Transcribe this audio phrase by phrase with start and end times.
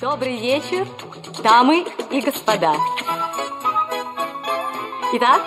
[0.00, 0.86] Добрый вечер,
[1.42, 2.72] дамы и господа.
[5.14, 5.42] Итак,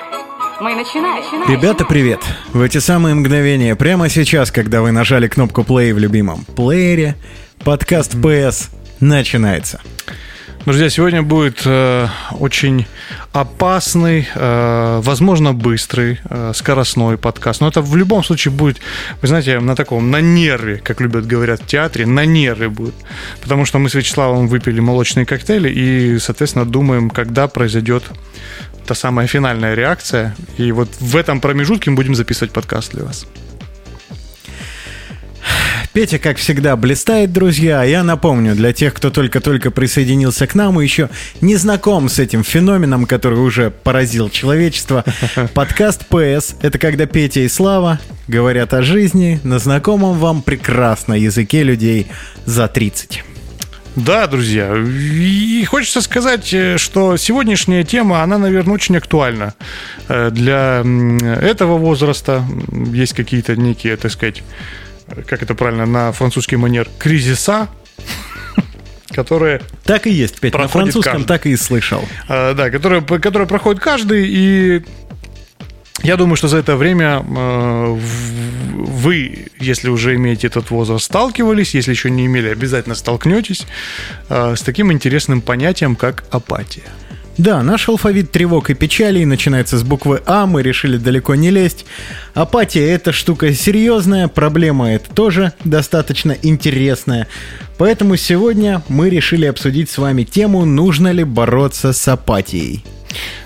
[0.60, 1.50] мы начинаем.
[1.50, 2.20] Ребята, привет!
[2.52, 7.16] В эти самые мгновения, прямо сейчас, когда вы нажали кнопку play в любимом плеере,
[7.64, 9.80] подкаст PS начинается.
[10.64, 12.08] Друзья, сегодня будет э,
[12.40, 12.86] очень
[13.34, 17.62] опасный, э, возможно, быстрый, э, скоростной подкаст.
[17.62, 18.78] Но это в любом случае будет,
[19.24, 22.94] вы знаете, на таком, на нерве, как любят говорят в театре, на нерве будет.
[23.42, 28.04] Потому что мы с Вячеславом выпили молочные коктейли и, соответственно, думаем, когда произойдет
[28.86, 30.36] та самая финальная реакция.
[30.58, 33.26] И вот в этом промежутке мы будем записывать подкаст для вас.
[35.94, 37.84] Петя, как всегда, блистает, друзья.
[37.84, 41.10] Я напомню, для тех, кто только-только присоединился к нам и еще
[41.42, 45.04] не знаком с этим феноменом, который уже поразил человечество,
[45.54, 51.64] подкаст PS— это когда Петя и Слава говорят о жизни на знакомом вам прекрасно языке
[51.64, 52.08] людей
[52.46, 53.26] за 30.
[53.98, 59.56] Да, друзья, и хочется сказать, э, что сегодняшняя тема, она, наверное, очень актуальна
[60.08, 60.86] э, для
[61.42, 62.46] этого возраста.
[62.94, 64.44] Есть какие-то некие, так сказать,
[65.28, 67.70] как это правильно, на французский манер, кризиса,
[69.10, 69.62] которые...
[69.84, 71.28] Так и есть, Петя, на французском каждый.
[71.28, 72.04] так и слышал.
[72.28, 74.84] А, да, которые, которые проходит каждый, и
[76.04, 81.92] я думаю, что за это время э, вы, если уже имеете этот возраст, сталкивались, если
[81.92, 83.68] еще не имели, обязательно столкнетесь
[84.30, 86.90] э, с таким интересным понятием, как апатия.
[87.38, 91.86] Да, наш алфавит тревог и печалей начинается с буквы А, мы решили далеко не лезть.
[92.34, 97.28] Апатия– это штука серьезная, проблема это тоже достаточно интересная.
[97.78, 102.84] Поэтому сегодня мы решили обсудить с вами тему «Нужно ли бороться с апатией?».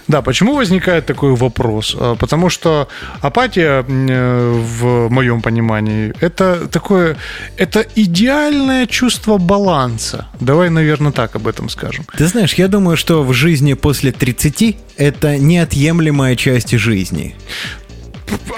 [0.07, 1.95] Да, почему возникает такой вопрос?
[1.99, 2.87] А, потому что
[3.21, 7.17] апатия, э, в моем понимании, это такое,
[7.57, 10.27] это идеальное чувство баланса.
[10.39, 12.05] Давай, наверное, так об этом скажем.
[12.17, 17.35] Ты знаешь, я думаю, что в жизни после 30 это неотъемлемая часть жизни.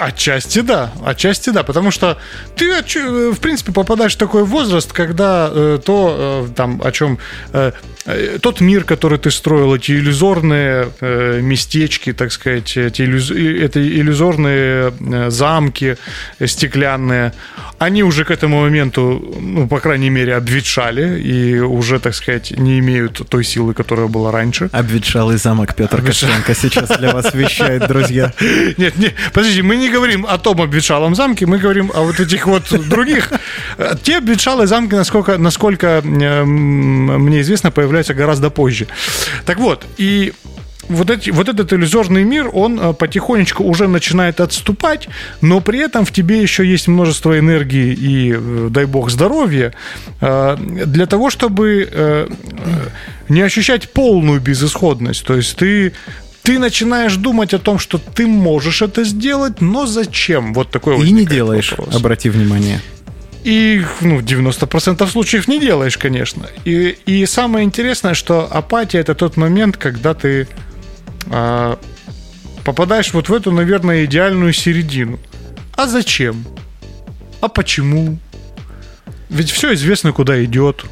[0.00, 2.18] Отчасти да, отчасти да, потому что
[2.56, 7.18] ты, э, в принципе, попадаешь в такой возраст, когда э, то, э, там, о чем
[7.52, 7.72] э,
[8.06, 13.30] э, тот мир, который ты строил, эти иллюзорные э, местечки, так сказать, эти, иллюз...
[13.30, 15.96] это иллюзорные э, замки
[16.44, 17.32] стеклянные,
[17.78, 22.78] они уже к этому моменту, ну, по крайней мере, обветшали и уже, так сказать, не
[22.78, 24.68] имеют той силы, которая была раньше.
[24.72, 28.32] Обветшалый замок Петр Кошенко сейчас для вас вещает, друзья.
[28.76, 32.46] Нет, не, подождите, мы не говорим о том обветшалом замке, мы говорим о вот этих
[32.46, 33.32] вот других.
[34.02, 38.86] Те обветшалые замки, насколько, насколько мне известно, появляются гораздо позже.
[39.44, 40.32] Так вот, и
[40.88, 45.08] вот, эти, вот этот иллюзорный мир, он э, потихонечку уже начинает отступать,
[45.40, 49.74] но при этом в тебе еще есть множество энергии и, э, дай бог, здоровья
[50.20, 52.28] э, для того, чтобы
[53.28, 55.24] не ощущать полную безысходность.
[55.24, 55.92] То есть ты
[56.48, 60.54] ты начинаешь думать о том, что ты можешь это сделать, но зачем?
[60.54, 61.94] Вот такой И не делаешь, вопрос.
[61.94, 62.80] обрати внимание.
[63.44, 66.48] И ну, 90% случаев не делаешь, конечно.
[66.64, 70.48] И, и самое интересное, что апатия это тот момент, когда ты
[71.26, 71.78] а,
[72.64, 75.18] попадаешь вот в эту, наверное, идеальную середину.
[75.76, 76.46] А зачем?
[77.42, 78.18] А почему?
[79.28, 80.86] Ведь все известно, куда идет.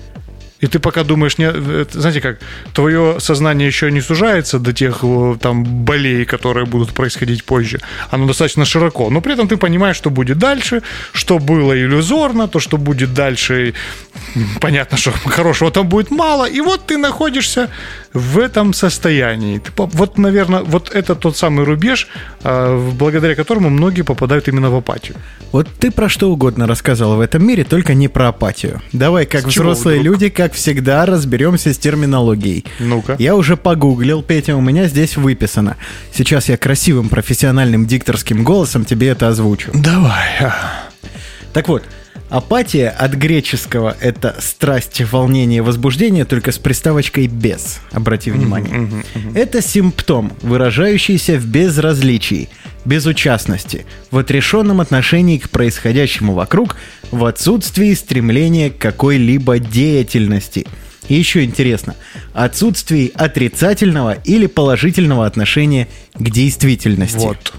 [0.67, 1.53] И ты пока думаешь, не,
[1.93, 2.39] знаете как,
[2.73, 5.05] твое сознание еще не сужается до тех
[5.41, 7.81] там болей, которые будут происходить позже.
[8.11, 9.09] Оно достаточно широко.
[9.11, 10.83] Но при этом ты понимаешь, что будет дальше,
[11.13, 13.75] что было иллюзорно, то, что будет дальше,
[14.61, 16.47] понятно, что хорошего там будет мало.
[16.49, 17.71] И вот ты находишься
[18.13, 19.63] в этом состоянии.
[19.77, 22.09] Вот, наверное, вот это тот самый рубеж,
[22.43, 25.17] а, благодаря которому многие попадают именно в апатию.
[25.53, 28.81] Вот ты про что угодно рассказал в этом мире, только не про апатию.
[28.93, 32.65] Давай, как С взрослые люди, как всегда, разберемся с терминологией.
[32.81, 33.17] Ну-ка.
[33.19, 35.77] Я уже погуглил, Петя, у меня здесь выписано.
[36.13, 39.71] Сейчас я красивым профессиональным дикторским голосом тебе это озвучу.
[39.73, 40.53] Давай.
[41.53, 41.85] Так вот,
[42.29, 47.79] Апатия от греческого это страсть, волнение, возбуждение, только с приставочкой без.
[47.93, 49.05] Обрати внимание.
[49.35, 52.49] Это симптом, выражающийся в безразличии,
[52.87, 56.77] безучастности, в отрешенном отношении к происходящему вокруг,
[57.11, 60.67] в отсутствии стремления к какой-либо деятельности.
[61.09, 61.95] И еще интересно,
[62.33, 67.17] отсутствии отрицательного или положительного отношения к действительности.
[67.17, 67.53] Вот,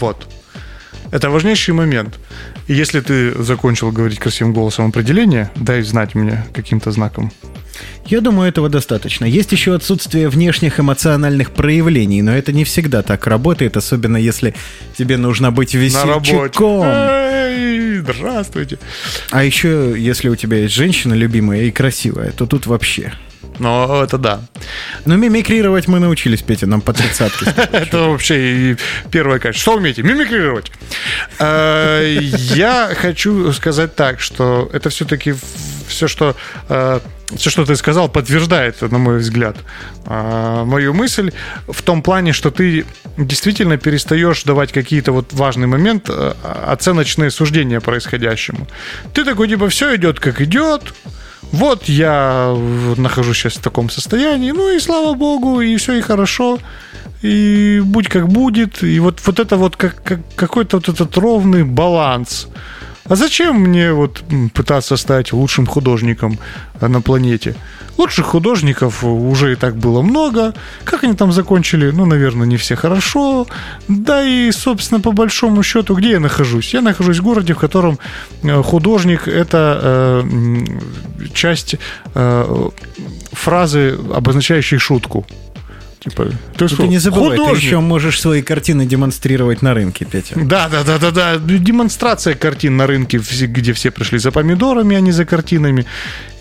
[0.00, 0.28] вот.
[1.10, 2.18] Это важнейший момент.
[2.66, 7.30] И если ты закончил говорить красивым голосом определение, дай знать мне каким-то знаком.
[8.06, 9.24] Я думаю, этого достаточно.
[9.24, 14.54] Есть еще отсутствие внешних эмоциональных проявлений, но это не всегда так работает, особенно если
[14.96, 16.84] тебе нужно быть весельчаком.
[16.86, 18.78] Эй, здравствуйте.
[19.30, 23.12] А еще, если у тебя есть женщина любимая и красивая, то тут вообще
[23.58, 24.40] Но это да.
[25.04, 27.46] Но мимикрировать мы научились, Петя, нам по тридцатке.
[27.72, 28.76] Это вообще
[29.10, 29.72] первое качество.
[29.72, 30.02] Что умеете?
[30.02, 30.70] Мимикрировать.
[31.38, 35.34] Э, Я хочу сказать так, что это все-таки
[35.88, 36.36] все, что
[36.68, 37.00] э,
[37.36, 39.56] все, что ты сказал, подтверждает, на мой взгляд,
[40.06, 41.32] э, мою мысль
[41.66, 42.84] в том плане, что ты
[43.16, 46.10] действительно перестаешь давать какие-то вот важный момент,
[46.66, 48.66] оценочные суждения происходящему.
[49.14, 50.92] Ты такой, типа, все идет как идет,
[51.52, 52.54] вот я
[52.96, 56.58] нахожусь сейчас в таком состоянии, ну и слава богу, и все и хорошо,
[57.22, 61.64] и будь как будет, и вот, вот это вот как, как, какой-то вот этот ровный
[61.64, 62.48] баланс.
[63.08, 64.22] А зачем мне вот
[64.52, 66.38] пытаться стать лучшим художником
[66.80, 67.54] на планете?
[67.98, 70.54] Лучших художников уже и так было много.
[70.84, 71.90] Как они там закончили?
[71.90, 73.46] Ну, наверное, не все хорошо.
[73.88, 76.74] Да и, собственно, по большому счету, где я нахожусь?
[76.74, 77.98] Я нахожусь в городе, в котором
[78.42, 80.64] э, художник— это э,
[81.32, 81.76] часть
[82.14, 82.68] э,
[83.32, 85.24] фразы, обозначающей шутку.
[86.08, 87.64] Типа, ты, Ты не забывай, ты художник.
[87.64, 90.34] еще можешь свои картины демонстрировать на рынке, Петя.
[90.36, 91.36] Да, да, да, да, да.
[91.38, 95.84] Демонстрация картин на рынке, где все пришли за помидорами, а не за картинами.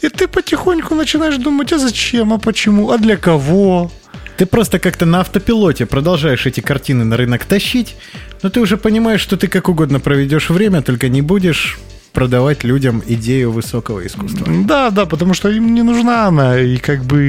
[0.02, 3.92] И ты потихоньку начинаешь думать, а зачем, а почему, а для кого?
[4.38, 7.96] Ты просто как-то на автопилоте продолжаешь эти картины на рынок тащить,
[8.44, 11.80] но ты уже понимаешь, что ты как угодно проведешь время, только не будешь
[12.16, 14.48] продавать людям идею высокого искусства.
[14.66, 17.22] Да, да, потому что им не нужна она, и как бы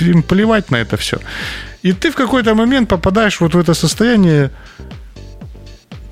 [0.00, 1.18] им плевать на это все.
[1.82, 4.50] И ты в какой-то момент попадаешь вот в это состояние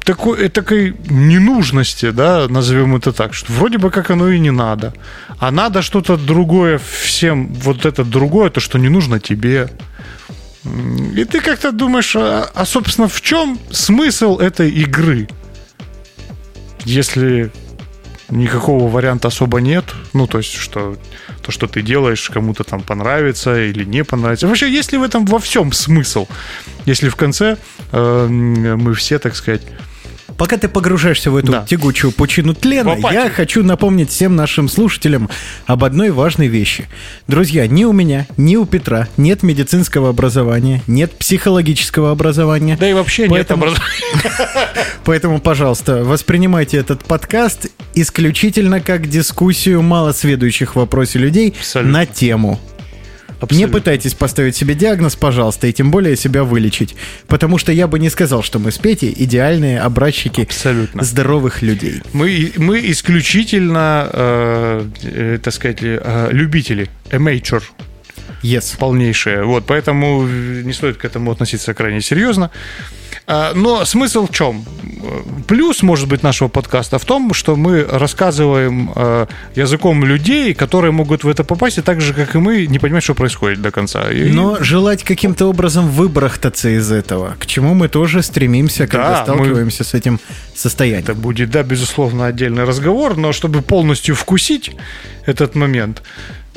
[0.04, 4.92] такой, такой ненужности, да, назовем это так, что вроде бы как оно и не надо.
[5.38, 9.68] А надо что-то другое всем, вот это другое, то, что не нужно тебе.
[11.16, 15.28] И ты как-то думаешь, а, а, собственно, в чем смысл этой игры?
[16.84, 17.50] Если
[18.30, 19.84] никакого варианта особо нет.
[20.12, 20.96] Ну, то есть, что
[21.42, 24.46] то, что ты делаешь, кому-то там понравится или не понравится.
[24.46, 26.26] Вообще, есть ли в этом во всем смысл?
[26.86, 27.56] Если в конце
[27.92, 29.62] э, мы все, так сказать,
[30.40, 31.66] Пока ты погружаешься в эту Да.
[31.68, 33.24] тягучую пучину тлена, апатию.
[33.24, 35.28] я хочу напомнить всем нашим слушателям
[35.66, 36.88] об одной важной вещи.
[37.28, 42.78] Друзья, ни у меня, ни у Петра нет медицинского образования, нет психологического образования.
[42.80, 44.56] да и вообще Поэтому- нет образования.
[45.04, 52.58] Поэтому, пожалуйста, воспринимайте этот подкаст исключительно как дискуссию малосведущих в вопросе людей на тему.
[53.40, 53.78] Не Абсолютно.
[53.78, 56.94] пытайтесь поставить себе диагноз, пожалуйста, и тем более себя вылечить.
[57.26, 61.02] Потому что я бы не сказал, что мы с Петей идеальные образчики Абсолютно.
[61.02, 62.02] здоровых людей.
[62.12, 67.62] Мы, мы исключительно, э, э, так сказать, э, любители, amateur
[68.42, 68.78] Yes.
[68.78, 69.42] полнейшие.
[69.44, 72.50] Вот, поэтому э, не стоит к этому относиться крайне серьезно.
[73.32, 74.64] А, Но смысл в чем?
[75.46, 81.24] Плюс, может быть, нашего подкаста в том, что мы рассказываем э, языком людей, которые могут
[81.24, 84.10] в это попасть, и так же, как и мы, не понимать, что происходит до конца.
[84.10, 89.32] И- Но желать каким-то образом выбрахтаться из этого, к чему мы тоже стремимся, когда Да,
[89.32, 90.18] мы- сталкиваемся с этим
[90.54, 91.04] состоянием.
[91.04, 94.72] Это будет, да, безусловно, отдельный разговор, но чтобы полностью вкусить
[95.26, 96.02] этот момент,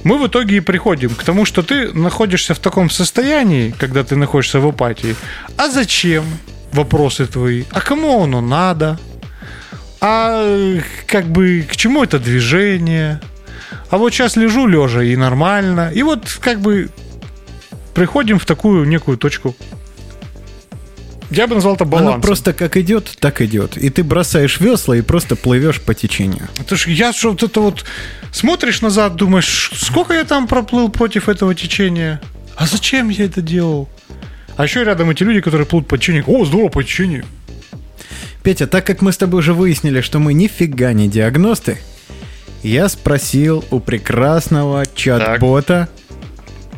[0.04, 4.16] мы в итоге и приходим к тому, что ты находишься в таком состоянии, когда ты
[4.18, 5.16] находишься в апатии.
[5.58, 6.24] А зачем?
[6.74, 7.64] Вопросы твои.
[7.72, 9.00] А кому оно надо?
[10.02, 13.22] А э, как бы к чему это движение?
[13.90, 15.92] А вот сейчас лежу лежа и нормально.
[15.94, 16.90] И вот как бы
[17.94, 19.56] приходим в такую некую точку.
[21.30, 22.14] Я бы назвал это балансом.
[22.16, 23.78] Оно просто как идет, так идет.
[23.78, 26.48] И ты бросаешь весла и просто плывешь по течению.
[26.60, 27.86] Это ж я что вот это вот
[28.32, 32.22] смотришь назад, думаешь, сколько я там проплыл против этого течения?
[32.56, 33.90] А зачем я это делал?
[34.56, 36.24] А еще рядом эти люди, которые плывут по течению.
[36.28, 37.26] О, здорово, по течению.
[38.44, 41.78] Петя, так как мы с тобой уже выяснили, что мы нифига не диагносты,
[42.62, 45.90] я спросил у прекрасного чат-бота,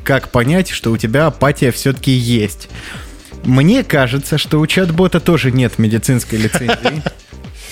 [0.03, 2.69] как понять, что у тебя апатия все-таки есть.
[3.43, 7.03] Мне кажется, что у чат-бота тоже нет медицинской лицензии.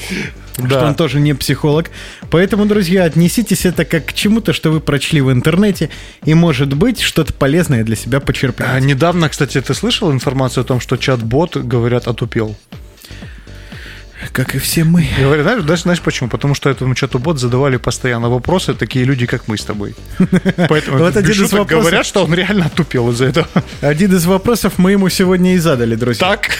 [0.55, 1.89] Что он тоже не психолог.
[2.29, 5.89] Поэтому, друзья, отнеситесь это как к чему-то, что вы прочли в интернете,
[6.25, 8.86] и, может быть, что-то полезное для себя А, почерпнете.
[8.86, 12.55] недавно, кстати, ты слышал информацию о том, что чат-бот, говорят, отупел?
[14.31, 15.05] Как и все мы.
[15.19, 16.29] Говорят, знаешь, знаешь, знаешь почему?
[16.29, 19.95] Потому что этому чату-бот задавали постоянно вопросы такие люди, как мы с тобой.
[20.69, 21.69] Поэтому Вот один из вопросов.
[21.69, 23.48] говорят, что он реально отупел из-за этого.
[23.81, 26.25] Один из вопросов мы ему сегодня и задали, друзья.
[26.25, 26.51] Так?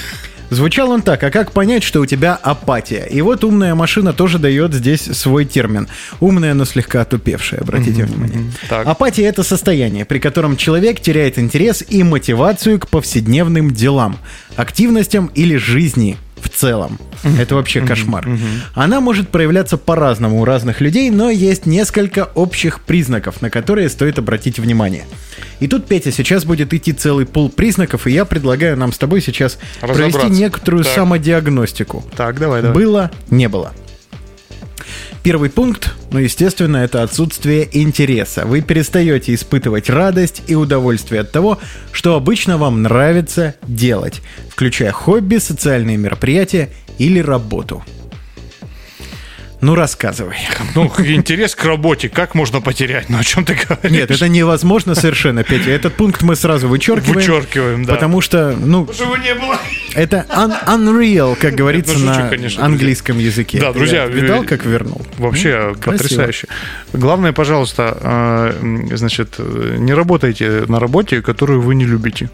[0.53, 3.05] Звучал он так, а как понять, что у тебя апатия?
[3.05, 5.88] И вот умная машина тоже дает здесь свой термин.
[6.19, 8.51] Умная, но слегка отупевшая, обратите внимание.
[8.69, 8.86] Так.
[8.86, 14.17] Апатия– это состояние, при котором человек теряет интерес и мотивацию к повседневным делам,
[14.55, 17.00] активностям или жизни в целом.
[17.39, 18.27] Это вообще кошмар.
[18.73, 24.19] Она может проявляться по-разному у разных людей, но есть несколько общих признаков, на которые стоит
[24.19, 25.05] обратить внимание.
[25.59, 29.21] И тут, Петя, сейчас будет идти целый пул признаков, и я предлагаю нам с тобой
[29.21, 30.93] сейчас провести некоторую Так.
[30.93, 32.03] самодиагностику.
[32.15, 32.75] Так, давай, давай.
[32.75, 33.71] Было, не было.
[35.23, 38.45] Первый пункт, ну, естественно, это отсутствие интереса.
[38.45, 41.59] Вы перестаете испытывать радость и удовольствие от того,
[41.93, 47.85] что обычно вам нравится делать, включая хобби, социальные мероприятия или работу.
[49.63, 50.36] Ну, рассказывай.
[50.75, 53.10] Ну, интерес к работе, как можно потерять?
[53.10, 53.91] Ну, о чем ты говоришь?
[53.91, 55.72] Нет, это невозможно совершенно, Петя.
[55.72, 57.13] Этот пункт мы сразу вычеркиваем.
[57.15, 57.93] Вычеркиваем, да.
[57.93, 59.58] Потому что, ну, Чтобы не было.
[59.93, 63.60] это un- unreal, как говорится ну, шучу, на конечно, английском языке.
[63.62, 65.01] Да, друзья, видал, э, как вернул?
[65.17, 66.03] Вообще красиво.
[66.03, 66.48] потрясающе.
[66.91, 67.98] Главное, пожалуйста,
[68.62, 72.29] э, значит, э, не работайте на работе, которую вы не любите.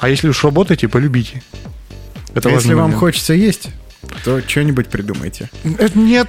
[0.00, 1.42] А если уж работаете, полюбите.
[2.34, 2.98] Это Если вам момент.
[3.00, 3.68] хочется есть,
[4.24, 5.50] то что-нибудь придумайте.
[5.78, 6.28] Это нет,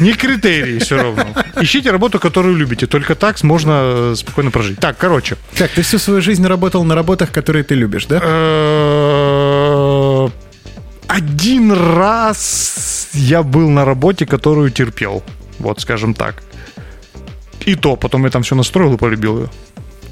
[0.00, 1.26] не критерий все равно.
[1.60, 2.86] Ищите работу, которую любите.
[2.86, 4.80] Только так можно э, спокойно прожить.
[4.80, 5.36] Так, короче.
[5.56, 8.20] Так, ты всю свою жизнь работал на работах, которые ты любишь, да?
[8.22, 10.28] Э,
[11.08, 15.22] Один раз я был на работе, которую терпел.
[15.58, 16.42] Вот, скажем так.
[17.66, 19.48] И то, потом я там все настроил и полюбил ее.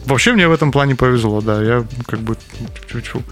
[0.04, 1.62] Вообще мне в этом плане повезло, да.
[1.62, 2.36] Я как бы...
[2.88, 3.22] тьфу-тьфу.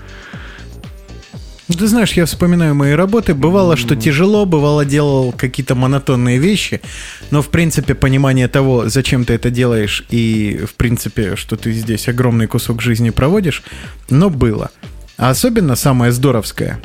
[1.66, 3.34] Ну, Ты знаешь, я вспоминаю мои работы.
[3.34, 6.82] Бывало, что тяжело, бывало, делал какие-то монотонные вещи,
[7.30, 12.06] но, в принципе, понимание того, зачем ты это делаешь, и, в принципе, что ты здесь
[12.08, 13.62] огромный кусок жизни проводишь,
[14.10, 14.70] но было.
[15.16, 16.80] А особенно самое здоровское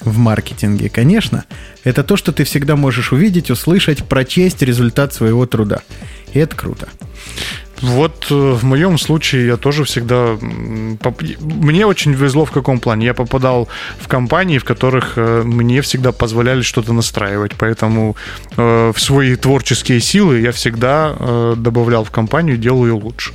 [0.00, 1.44] в маркетинге, конечно,
[1.84, 5.82] это то, что ты всегда можешь увидеть, услышать, прочесть результат своего труда.
[6.32, 6.88] И это круто.
[7.82, 10.38] Вот э, в моем случае я тоже всегда...
[11.40, 13.06] Мне очень везло в каком плане.
[13.06, 17.52] Я попадал в компании, в которых э, мне всегда позволяли что-то настраивать.
[17.58, 18.16] Поэтому
[18.56, 23.32] э, в свои творческие силы я всегда добавлял в компанию, делал ее лучше.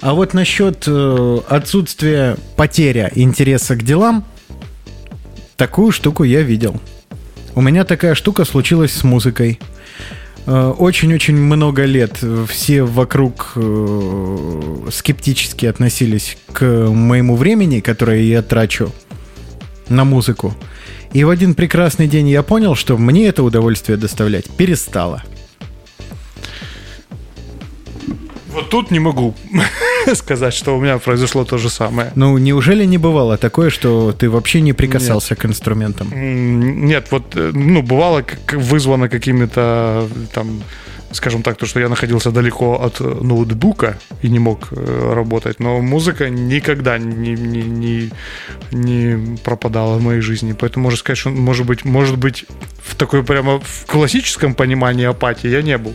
[0.00, 4.24] А вот насчет отсутствия потеря интереса к делам,
[5.56, 6.80] такую штуку я видел.
[7.54, 9.60] У меня такая штука случилась с музыкой.
[10.46, 12.18] Э, Очень-очень много лет
[12.48, 18.92] все вокруг э, скептически относились к моему времени, которое я трачу
[19.88, 20.54] на музыку.
[21.12, 25.22] И в один прекрасный день я понял, что мне это удовольствие доставлять перестало.
[28.52, 29.34] Вот тут не могу
[30.14, 32.12] сказать, что у меня произошло то же самое.
[32.16, 36.10] Ну, неужели не бывало такое, что ты вообще не прикасался к инструментам?
[36.86, 40.62] Нет, вот, э, ну, бывало как вызвано какими-то, там,
[41.12, 45.60] скажем так, то, что я находился далеко от э, ноутбука и не мог э, работать,
[45.60, 48.10] но музыка никогда не, не, не,
[48.70, 50.54] не пропадала в моей жизни.
[50.58, 52.46] Поэтому можно сказать, что, может быть, может быть,
[52.82, 55.94] в такой прямо в классическом понимании апатии я не был.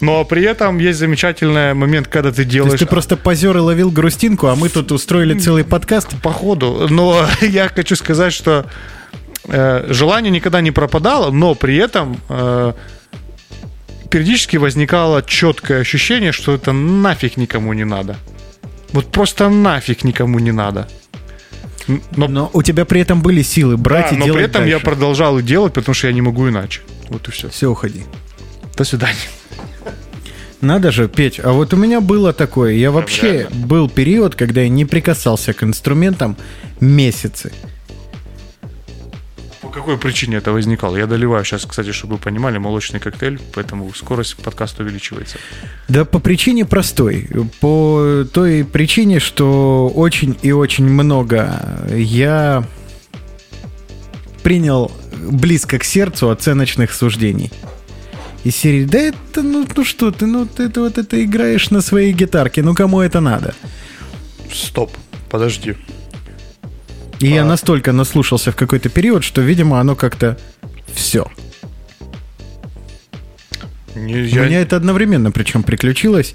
[0.00, 2.72] Но при этом есть замечательный момент, когда ты То делаешь...
[2.72, 6.08] есть ты просто позер и ловил грустинку, а мы тут устроили целый подкаст.
[6.22, 6.88] Походу.
[6.90, 8.66] Но я хочу сказать, что
[9.46, 12.72] э, желание никогда не пропадало, но при этом э,
[14.14, 18.16] периодически возникало четкое ощущение, что это нафиг никому не надо.
[18.92, 20.88] Вот просто нафиг никому не надо.
[22.16, 24.64] Но, Но у тебя при этом были силы брать да, и но делать при этом
[24.66, 24.84] я дальше.
[24.84, 26.82] продолжал и делать, потому что я не могу иначе.
[27.08, 27.48] Вот и все.
[27.48, 28.04] Все, уходи.
[28.76, 29.18] До свидания.
[30.60, 32.74] Надо же, Петь, а вот у меня было такое.
[32.74, 36.36] Я вообще был период, когда я не прикасался к инструментам
[36.78, 37.52] месяцы.
[39.74, 40.96] По какой причине это возникало?
[40.96, 45.36] Я доливаю сейчас, кстати, чтобы вы понимали, молочный коктейль, поэтому скорость подкаста увеличивается.
[45.88, 47.28] Да по причине простой.
[47.58, 51.60] По той причине, что очень и очень много
[51.92, 52.64] я
[54.44, 54.92] принял
[55.28, 57.50] близко к сердцу оценочных суждений.
[58.44, 61.80] Из серии, да это, ну, ну что ты, ну ты, ты вот это играешь на
[61.80, 63.56] своей гитарке, ну кому это надо?
[64.52, 64.92] Стоп,
[65.28, 65.74] подожди.
[67.20, 70.38] И я настолько наслушался в какой-то период, что, видимо, оно как-то
[70.92, 71.26] все.
[73.94, 76.34] Не, У я- меня это одновременно причем приключилось.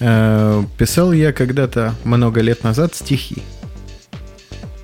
[0.00, 3.42] Э, Писал я когда-то много лет назад стихи.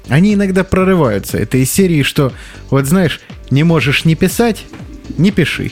[0.08, 1.38] Они иногда прорываются.
[1.38, 2.32] Это из серии, что,
[2.70, 3.20] вот знаешь,
[3.50, 4.64] не можешь не писать,
[5.18, 5.70] не пиши.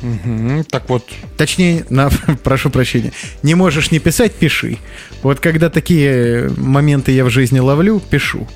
[0.00, 2.10] Мгм, Так вот, Точнее, на,
[2.44, 3.12] прошу прощения,
[3.42, 4.78] не можешь не писать, пиши.
[5.22, 8.46] Вот когда такие моменты я в жизни ловлю, пишу.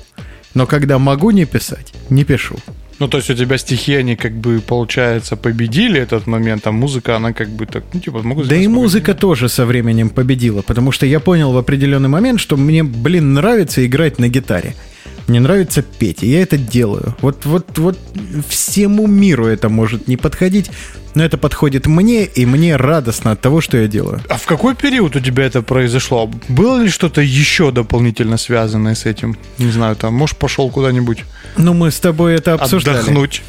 [0.53, 2.55] Но когда могу не писать, не пишу.
[2.99, 7.15] ну то есть у тебя стихи, они как бы, получается, победили этот момент, а музыка,
[7.15, 10.91] она как бы так, ну типа, могу Да и музыка тоже со временем победила, потому
[10.91, 14.75] что я понял в определенный момент, что мне, блин, нравится играть на гитаре.
[15.27, 17.15] Мне нравится петь, и я это делаю.
[17.21, 17.99] Вот, вот, вот
[18.47, 20.71] всему миру это может не подходить,
[21.15, 24.21] но это подходит мне, и мне радостно от того, что я делаю.
[24.29, 26.29] А в какой период у тебя это произошло?
[26.47, 29.35] Было ли что-то еще дополнительно связанное с этим?
[29.57, 31.23] Не знаю, там, может, пошел куда-нибудь
[31.57, 32.97] Ну, мы с тобой это обсуждали.
[32.97, 33.41] отдохнуть?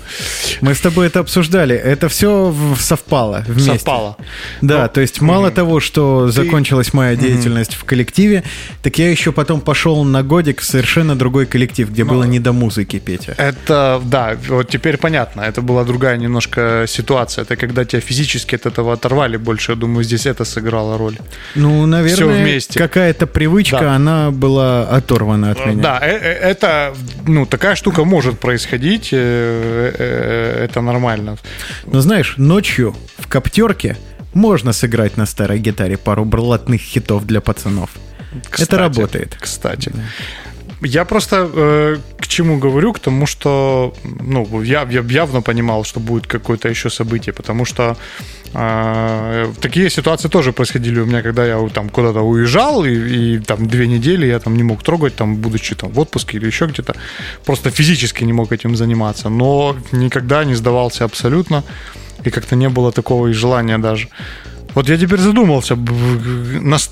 [0.60, 1.74] Мы с тобой это обсуждали.
[1.76, 3.72] Это все совпало вместе.
[3.74, 4.16] Совпало.
[4.62, 8.42] Да, Ну, то есть мало того, что закончилась моя деятельность в коллективе,
[8.82, 12.52] так я еще потом пошел на годик в совершенно другой коллектив, где было не до
[12.52, 13.34] музыки, Петя.
[13.36, 15.42] Это, да, вот теперь понятно.
[15.42, 17.44] Это была другая немножко ситуация.
[17.50, 19.72] Это когда тебя физически от этого оторвали больше.
[19.72, 21.16] Я думаю, здесь это сыграло роль.
[21.56, 23.96] Ну, наверное, какая-то привычка, Да.
[23.96, 25.82] она была оторвана от меня.
[25.82, 26.94] Да, э- э- это,
[27.26, 29.08] ну, такая штука может происходить.
[29.12, 31.36] э, э, Это нормально.
[31.86, 33.96] Но знаешь, ночью в коптерке
[34.34, 37.90] можно сыграть на старой гитаре пару блатных хитов для пацанов.
[38.48, 39.36] Кстати, Это работает.
[39.40, 39.92] Кстати.
[40.82, 46.00] Я просто э, к чему говорю, к тому, что ну, я, я явно понимал, что
[46.00, 47.96] будет какое-то еще событие, потому что
[48.54, 53.68] э, такие ситуации тоже происходили у меня, когда я там куда-то уезжал, и, и там
[53.68, 56.94] две недели я там не мог трогать, там, будучи там в отпуске или еще где-то,
[57.44, 61.62] просто физически не мог этим заниматься, но никогда не сдавался абсолютно,
[62.24, 64.08] и как-то не было такого и желания даже.
[64.74, 65.76] Вот я теперь задумался,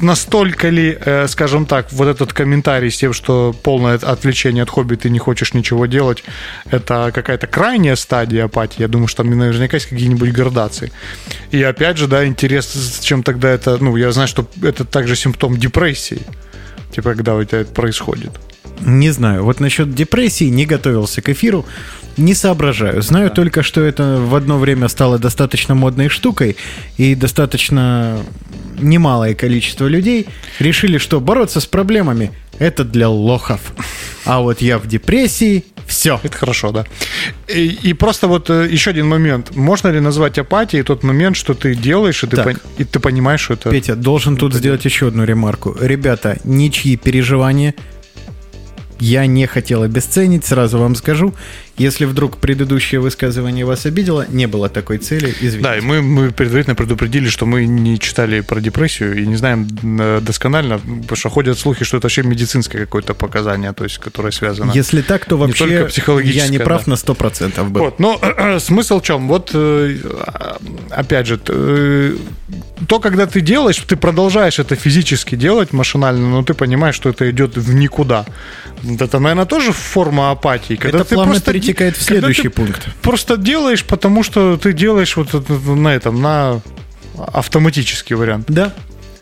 [0.01, 4.97] настолько ли, э, скажем так, вот этот комментарий с тем, что полное отвлечение от хобби,
[4.97, 6.25] ты не хочешь ничего делать,
[6.71, 8.83] это какая-то крайняя стадия апатии.
[8.83, 10.93] Я думаю, что там наверняка есть какие-нибудь градации.
[11.53, 15.57] И опять же, да, интерес, чем тогда это, ну, я знаю, что это также симптом
[15.57, 16.23] депрессии,
[16.93, 18.33] типа, когда у тебя это происходит.
[18.81, 19.45] Не знаю.
[19.45, 21.65] Вот насчет депрессии не готовился к эфиру.
[22.19, 23.01] Не соображаю.
[23.01, 26.57] Знаю только, что это в одно время стало достаточно модной штукой,
[26.97, 28.19] и достаточно
[28.79, 30.27] немалое количество людей
[30.59, 33.73] решили, что бороться с проблемами– это для лохов.
[34.25, 36.21] А вот я в депрессии– все.
[36.23, 36.85] Это хорошо, да.
[37.49, 39.57] И, и просто вот э, еще один момент.
[39.57, 43.41] Можно ли назвать апатией тот момент, что ты делаешь, и ты, пон- и ты понимаешь,
[43.41, 43.71] что это...
[43.71, 45.75] Петя, должен тут сделать еще одну ремарку.
[45.81, 47.75] Ребята, ничьи переживания
[49.01, 51.35] я не хотел обесценить, сразу вам скажу.
[51.79, 55.63] Если вдруг предыдущее высказывание вас обидело, не было такой цели, извините.
[55.63, 59.69] Да, и мы, мы предварительно предупредили, что мы не читали про депрессию и не знаем
[59.83, 64.33] э, досконально, потому что ходят слухи, что это вообще медицинское какое-то показание, то есть, которое
[64.33, 64.73] связано.
[64.73, 66.91] Если так, то Не вообще психологическое, я не прав да.
[66.93, 67.81] на 100% был.
[67.81, 68.21] Вот, но
[68.59, 69.29] смысл в чем?
[69.29, 69.97] Вот, э,
[70.91, 72.17] опять же, э,
[72.87, 77.31] то, когда ты делаешь, ты продолжаешь это физически делать машинально, но ты понимаешь, что это
[77.31, 78.25] идет в никуда.
[79.01, 80.75] Это, наверное, тоже форма апатии.
[80.75, 82.89] Когда Это ты просто перетекает в следующий пункт.
[83.03, 86.61] Просто делаешь, потому что ты делаешь вот на этом, на
[87.17, 88.47] автоматический вариант.
[88.49, 88.73] Да.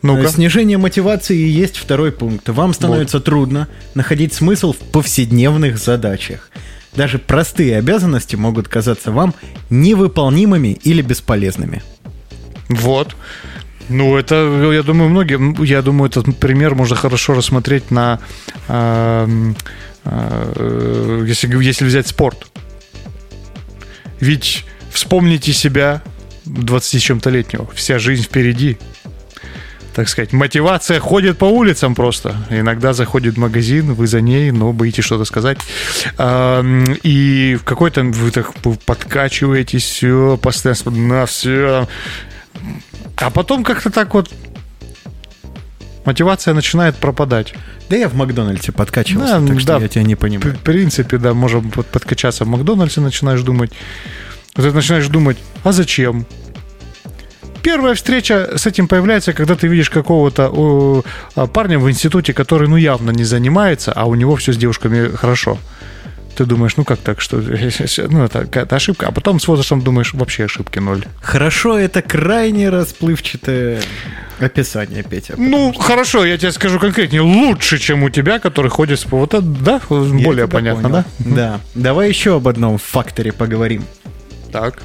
[0.03, 0.23] Ну-ка.
[0.23, 2.49] Э, Снижение мотивации и есть второй пункт.
[2.49, 6.51] Вам становится трудно находить смысл в повседневных задачах.
[6.95, 9.35] Даже простые обязанности могут казаться вам
[9.69, 11.83] невыполнимыми или бесполезными.
[12.69, 13.17] Вот.
[13.89, 14.35] Ну, это,
[14.73, 18.19] я думаю, многие, я думаю, этот пример можно хорошо рассмотреть на,
[18.69, 19.55] эм,
[20.05, 22.49] э, если, г- если взять спорт.
[24.19, 26.03] Ведь вспомните себя
[26.47, 28.79] 20 с чем-то летнего, вся жизнь впереди.
[29.95, 32.37] Так сказать, мотивация ходит по улицам просто.
[32.51, 35.59] Иногда заходит в магазин, вы за ней, но боитесь что-то сказать.
[36.19, 38.53] Эм, И в какой-то вы так
[38.85, 41.89] подкачиваетесь, все, постоянно на все.
[43.17, 44.31] А потом как-то так вот
[46.05, 47.55] мотивация начинает пропадать.
[47.89, 49.79] Да я в Макдональдсе подкачивался, Да, так что да.
[49.79, 50.57] я тебя не В понимаю.
[50.65, 53.71] принципе, да, можем под- подкачаться в Макдональдсе, начинаешь думать.
[54.57, 56.27] Вот ты начинаешь думать, а зачем?
[57.63, 61.03] Первая встреча с этим появляется, когда ты видишь какого-то
[61.35, 65.09] а, парня в институте, который, ну, явно не занимается, а у него все с девушками
[65.17, 65.59] хорошо.
[66.37, 70.13] Ты думаешь, ну как так, что ну, это какая-то ошибка, а потом с возрастом думаешь,
[70.13, 71.03] вообще ошибки ноль.
[71.23, 73.81] Хорошо, это крайне расплывчатое
[74.39, 75.35] описание, Петя.
[75.39, 77.23] Ну, хорошо, я тебе скажу конкретнее.
[77.23, 79.07] Лучше, чем у тебя, который ходит с...
[79.07, 81.05] Вот это, да, Я более понятно, понял.
[81.19, 81.35] да?
[81.37, 81.61] Да.
[81.75, 83.85] Давай еще об одном факторе поговорим.
[84.53, 84.83] Так.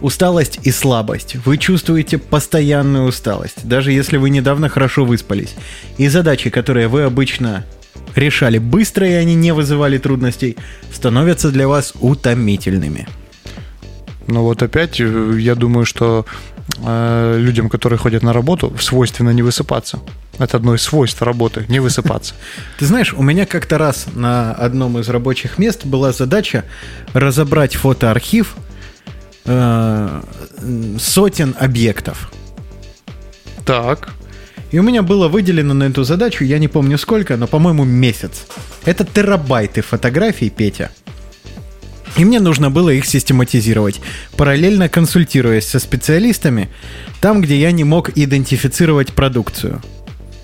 [0.00, 1.36] Усталость и слабость.
[1.44, 5.54] Вы чувствуете постоянную усталость, даже если вы недавно хорошо выспались.
[5.98, 7.66] И задачи, которые вы обычно
[8.18, 10.56] решали быстро и они не вызывали трудностей,
[10.92, 13.06] становятся для вас утомительными.
[14.26, 16.26] Ну вот опять, э, я думаю, что
[16.78, 20.00] э, людям, которые ходят на работу, свойственно не высыпаться.
[20.38, 22.34] Это одно из свойств работы, не высыпаться.
[22.78, 26.64] Ты знаешь, у меня как-то раз на одном из рабочих мест была задача
[27.14, 28.54] разобрать фотоархив
[29.46, 30.22] э,
[30.98, 32.30] сотен объектов.
[33.64, 34.10] Так.
[34.70, 38.46] И у меня было выделено на эту задачу, я не помню сколько, но, по-моему, месяц.
[38.84, 40.90] Это терабайты фотографий, Петя.
[42.16, 44.00] И мне нужно было их систематизировать,
[44.36, 46.68] параллельно консультируясь со специалистами,
[47.20, 49.80] там, где я не мог идентифицировать продукцию.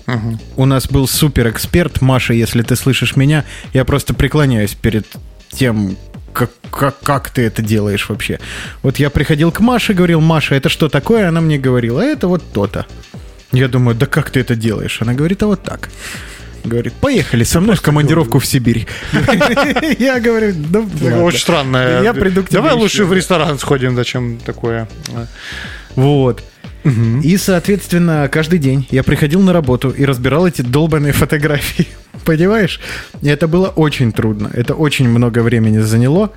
[0.07, 0.39] Мгм.
[0.55, 5.05] У нас был супер эксперт, Маша, если ты слышишь меня, я просто преклоняюсь перед
[5.51, 5.97] тем,
[6.31, 8.39] как, как, как ты это делаешь вообще.
[8.83, 11.27] Вот я приходил к Маше, говорил, Маша, это что такое?
[11.27, 12.85] Она мне говорила, «А это вот то-то.
[13.55, 15.01] Я думаю, да как ты это делаешь?
[15.01, 15.89] Она говорит, а вот так.
[16.63, 18.87] Говорит, поехали со мной в командировку в Сибирь.
[19.99, 21.23] Я говорю, да ладно.
[21.23, 22.01] Очень странно.
[22.03, 24.87] Я приду к тебе Давай лучше в ресторан сходим, зачем такое.
[25.95, 26.43] Вот.
[27.23, 31.87] И, соответственно, каждый день я приходил на работу и разбирал эти долбанные фотографии.
[32.25, 32.79] Понимаешь?
[33.21, 34.51] И это было очень трудно.
[34.53, 36.31] Это очень много времени заняло.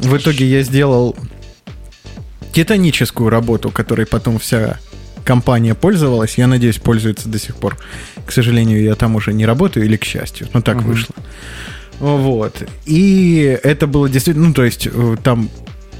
[0.00, 1.16] В итоге я сделал
[2.52, 4.78] титаническую работу, которой потом вся
[5.28, 6.38] компания пользовалась.
[6.38, 7.76] Я надеюсь, пользуется до сих пор.
[8.24, 10.48] К сожалению, я там уже не работаю, или к счастью.
[10.54, 11.14] Ну, так вышло.
[12.00, 12.62] Вот.
[12.86, 14.48] И это было действительно...
[14.48, 15.50] Ну, то есть, э, там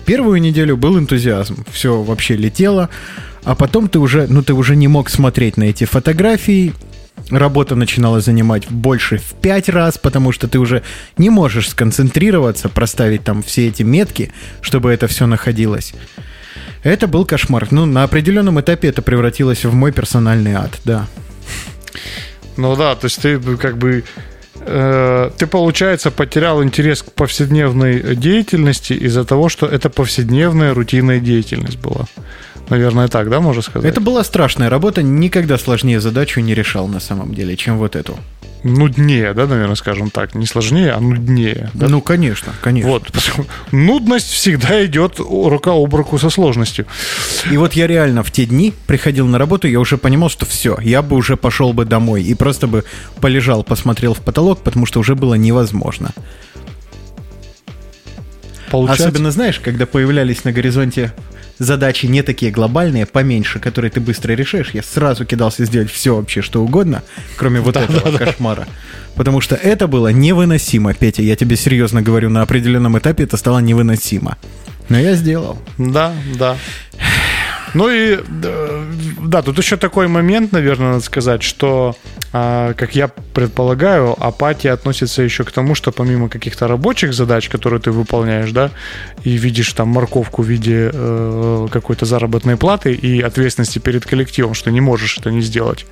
[0.07, 1.67] первую неделю был энтузиазм.
[1.71, 2.89] Все вообще летело.
[3.45, 6.73] А потом ты уже, ну, ты уже не мог смотреть на эти фотографии.
[7.31, 10.83] Работа начинала занимать больше в пять раз, потому что ты уже
[11.19, 15.93] не можешь сконцентрироваться, проставить там все эти метки, чтобы это все находилось.
[16.83, 17.69] Это был кошмар.
[17.71, 21.07] Ну, на определенном этапе это превратилось в мой персональный ад, да.
[22.57, 24.05] Ну да, то есть ты как бы
[24.61, 31.79] э, ты, получается, потерял интерес к повседневной деятельности из-за того, что это повседневная рутинная деятельность
[31.79, 32.07] была.
[32.69, 33.91] Наверное, так, да, можно сказать?
[33.91, 38.19] Это была страшная работа, никогда сложнее задачу не решал на самом деле, чем вот эту.
[38.65, 40.35] Нуднее, да, наверное, скажем так.
[40.35, 41.71] Не сложнее, а нуднее.
[41.75, 41.89] да?
[41.89, 42.91] Ну, конечно, конечно.
[42.91, 43.05] Вот.
[43.71, 46.87] Нудность всегда идет рука об руку со сложностью.
[47.51, 50.77] И вот я реально в те дни приходил на работу, я уже понимал, что все,
[50.83, 52.85] я бы уже пошел бы домой и просто бы
[53.21, 56.11] полежал, посмотрел в потолок, потому что уже было невозможно.
[58.71, 61.13] Получается, Особенно, знаешь, когда появлялись на горизонте
[61.59, 66.43] задачи не такие глобальные, поменьше, которые ты быстро решаешь, я сразу кидался сделать все вообще,
[66.43, 67.03] что угодно,
[67.37, 68.67] кроме вот этого кошмара.
[69.15, 73.59] Потому что это было невыносимо, Петя, я тебе серьезно говорю, на определенном этапе это стало
[73.59, 74.37] невыносимо.
[74.89, 75.59] Но я сделал.
[75.77, 76.57] Да, да.
[77.75, 78.19] Ну и
[79.29, 81.97] да, тут еще такой момент, наверное, надо сказать, что,
[82.33, 87.81] а, как я предполагаю, апатия относится еще к тому, что помимо каких-то рабочих задач, которые
[87.81, 88.71] ты выполняешь, да,
[89.25, 94.71] и видишь там морковку в виде э, какой-то заработной платы и ответственности перед коллективом, что
[94.71, 95.87] не можешь это не сделать.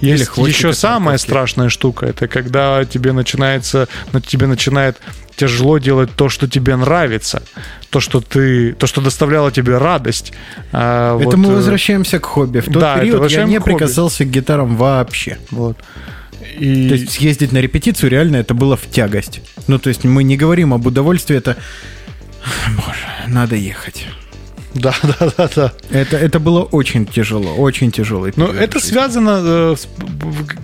[0.00, 1.22] Есть еще самая морковки.
[1.22, 3.88] страшная штука, это когда тебе начинается,
[4.26, 4.98] тебе начинает
[5.38, 7.42] тяжело делать то, что тебе нравится,
[7.90, 10.32] то, что ты, то, что доставляло тебе радость.
[10.72, 12.58] А, это вот, мы э, возвращаемся к хобби.
[12.58, 15.38] В тот да, период я не к прикасался к гитарам вообще.
[15.50, 15.78] Вот.
[16.58, 19.40] И То есть съездить на репетицию реально это было в тягость.
[19.68, 21.56] Ну, то есть мы не говорим об удовольствии, это...
[22.76, 24.06] Боже, надо ехать.
[24.74, 25.72] да, да, да, да.
[25.90, 29.76] Это, это было очень тяжело, очень тяжелый Но это связано, э,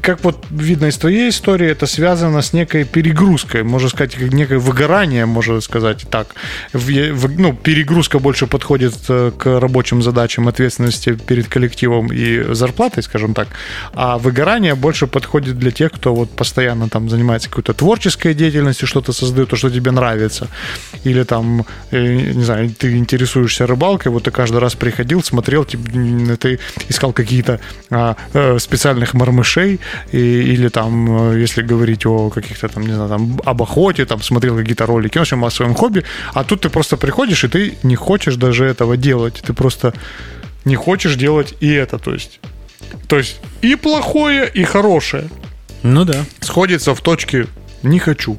[0.02, 5.26] как вот видно из твоей истории, это связано с некой перегрузкой, можно сказать, некое выгорание,
[5.26, 6.34] можно сказать так.
[6.72, 13.48] Ну, перегрузка больше подходит э, к рабочим задачам, ответственности перед коллективом и зарплатой, скажем так,
[13.94, 19.12] а выгорание больше подходит для тех, кто вот постоянно там занимается какой-то творческой деятельностью, что-то
[19.12, 20.48] создает, то, что тебе нравится,
[21.04, 26.36] или там, э, не знаю, ты интересуешься рыбалкой, вот ты каждый раз приходил, смотрел, типа,
[26.36, 27.58] ты искал какие-то
[27.90, 29.80] а, э, специальных мормышей,
[30.12, 30.16] и-
[30.54, 34.56] или там, э, если говорить о каких-то там, не знаю, там, об охоте, там, смотрел
[34.56, 36.02] какие-то ролики, в общем, о своем хобби,
[36.34, 39.92] а тут ты просто приходишь, и ты не хочешь даже этого делать, ты просто
[40.64, 42.40] не хочешь делать и это, то есть,
[43.08, 45.28] то есть и плохое, и хорошее.
[45.82, 46.24] Ну да.
[46.40, 47.46] сходится в точке
[47.82, 48.38] «не хочу»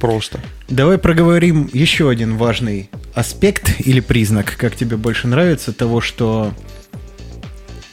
[0.00, 0.40] просто.
[0.68, 6.52] Давай проговорим еще один важный аспект или признак, как тебе больше нравится, того, что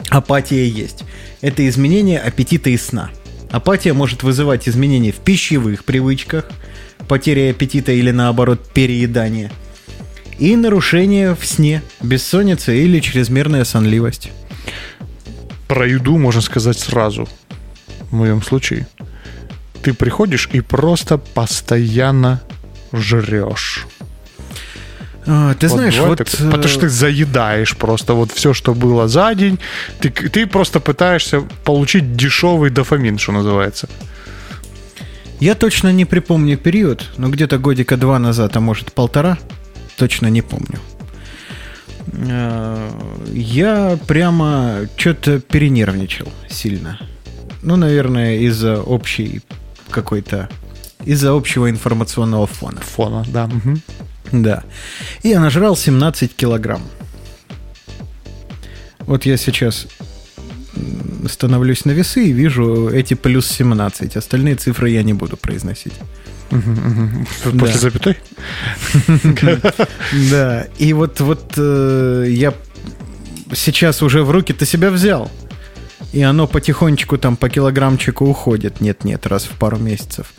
[0.10, 1.04] апатия есть.
[1.42, 3.12] Это изменение аппетита и сна.
[3.50, 6.50] Апатия может вызывать изменения в пищевых привычках,
[7.08, 9.52] потеря аппетита или наоборот переедание,
[10.40, 14.32] и нарушение в сне, бессонница или чрезмерная сонливость.
[15.68, 17.28] Про еду можно сказать сразу,
[18.10, 18.88] в моем случае.
[19.84, 22.42] Ты приходишь и просто постоянно
[22.94, 23.88] жрешь.
[25.26, 26.18] А, ты Вот знаешь, вот...
[26.18, 26.52] такое.
[26.52, 29.60] Потому э, что ты заедаешь просто вот все, что было за день.
[30.00, 33.88] Ты, ты просто пытаешься получить дешевый дофамин, что называется.
[35.40, 39.38] Я точно не припомню период, но где-то годика два назад, а может полтора,
[39.98, 40.80] точно не помню.
[42.14, 42.90] Э,
[43.34, 47.00] Я прямо что-то перенервничал сильно.
[47.62, 49.42] Ну, наверное, из-за общей
[49.92, 50.50] какой-то...
[51.06, 52.80] Из-за общего информационного фона.
[52.82, 53.50] Фона, да.
[54.32, 54.64] Да.
[55.24, 56.82] И я нажрал 17 килограмм.
[59.00, 59.88] Вот я сейчас
[61.28, 64.16] становлюсь на весы и вижу эти плюс 17.
[64.16, 65.94] Остальные цифры я не буду произносить.
[66.50, 67.78] После Да.
[67.78, 68.18] запятой?
[70.30, 70.68] Да.
[70.78, 72.54] И вот, вот э, я
[73.54, 75.32] сейчас уже в руки-то себя взял.
[76.14, 78.82] И оно потихонечку там по килограммчику уходит.
[78.82, 80.34] Нет-нет, раз в пару месяцев.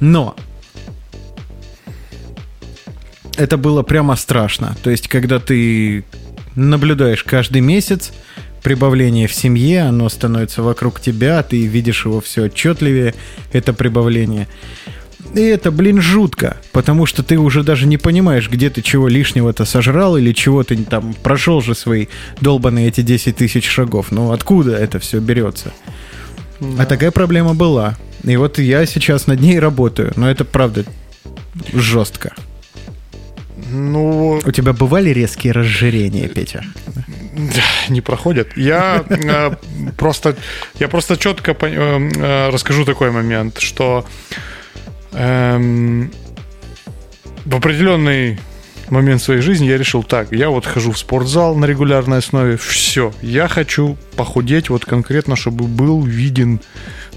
[0.00, 0.34] Но
[3.36, 4.76] это было прямо страшно.
[4.82, 6.04] То есть, когда ты
[6.56, 8.12] наблюдаешь каждый месяц
[8.62, 13.14] прибавление в семье, оно становится вокруг тебя, ты видишь его все отчетливее,
[13.52, 14.48] это прибавление.
[15.34, 19.64] И это, блин, жутко, потому что ты уже даже не понимаешь, где ты чего лишнего-то
[19.64, 22.06] сожрал или чего ты там прошел же свои
[22.40, 24.06] долбанные эти 10 тысяч шагов.
[24.10, 25.72] Ну, откуда это все берется?
[26.78, 27.96] А такая проблема была.
[28.24, 30.84] И вот я сейчас над ней работаю, но это правда
[31.72, 32.32] жестко.
[33.70, 36.64] Ну, У тебя бывали резкие разжирения, Петя?
[37.88, 38.56] не проходят.
[38.56, 39.50] Я э,
[39.96, 40.36] просто,
[40.78, 44.04] я просто четко пон- э, э, расскажу такой момент, что
[45.12, 46.10] эм,
[47.44, 48.38] в определенный
[48.90, 53.12] момент своей жизни я решил так, я вот хожу в спортзал на регулярной основе, все,
[53.22, 56.60] я хочу похудеть вот конкретно, чтобы был виден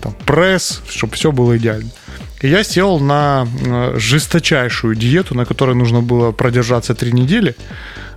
[0.02, 1.90] там пресс, чтобы все было идеально.
[2.42, 7.56] И я сел на э, жесточайшую диету, на которой нужно было продержаться три недели.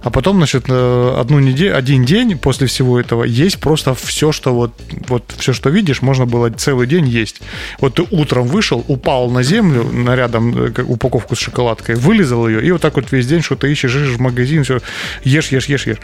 [0.02, 4.54] А потом, значит, э, одну неделю, один день после всего этого есть просто все, что
[4.54, 4.72] вот,
[5.08, 7.40] вот все, что видишь, можно было целый день есть.
[7.80, 12.62] Вот ты утром вышел, упал на землю, на рядом э, упаковку с шоколадкой, вылезал ее,
[12.66, 14.80] и вот так вот весь день что-то ищешь, ищешь в магазин, все,
[15.24, 15.98] ешь, ешь, ешь, ешь.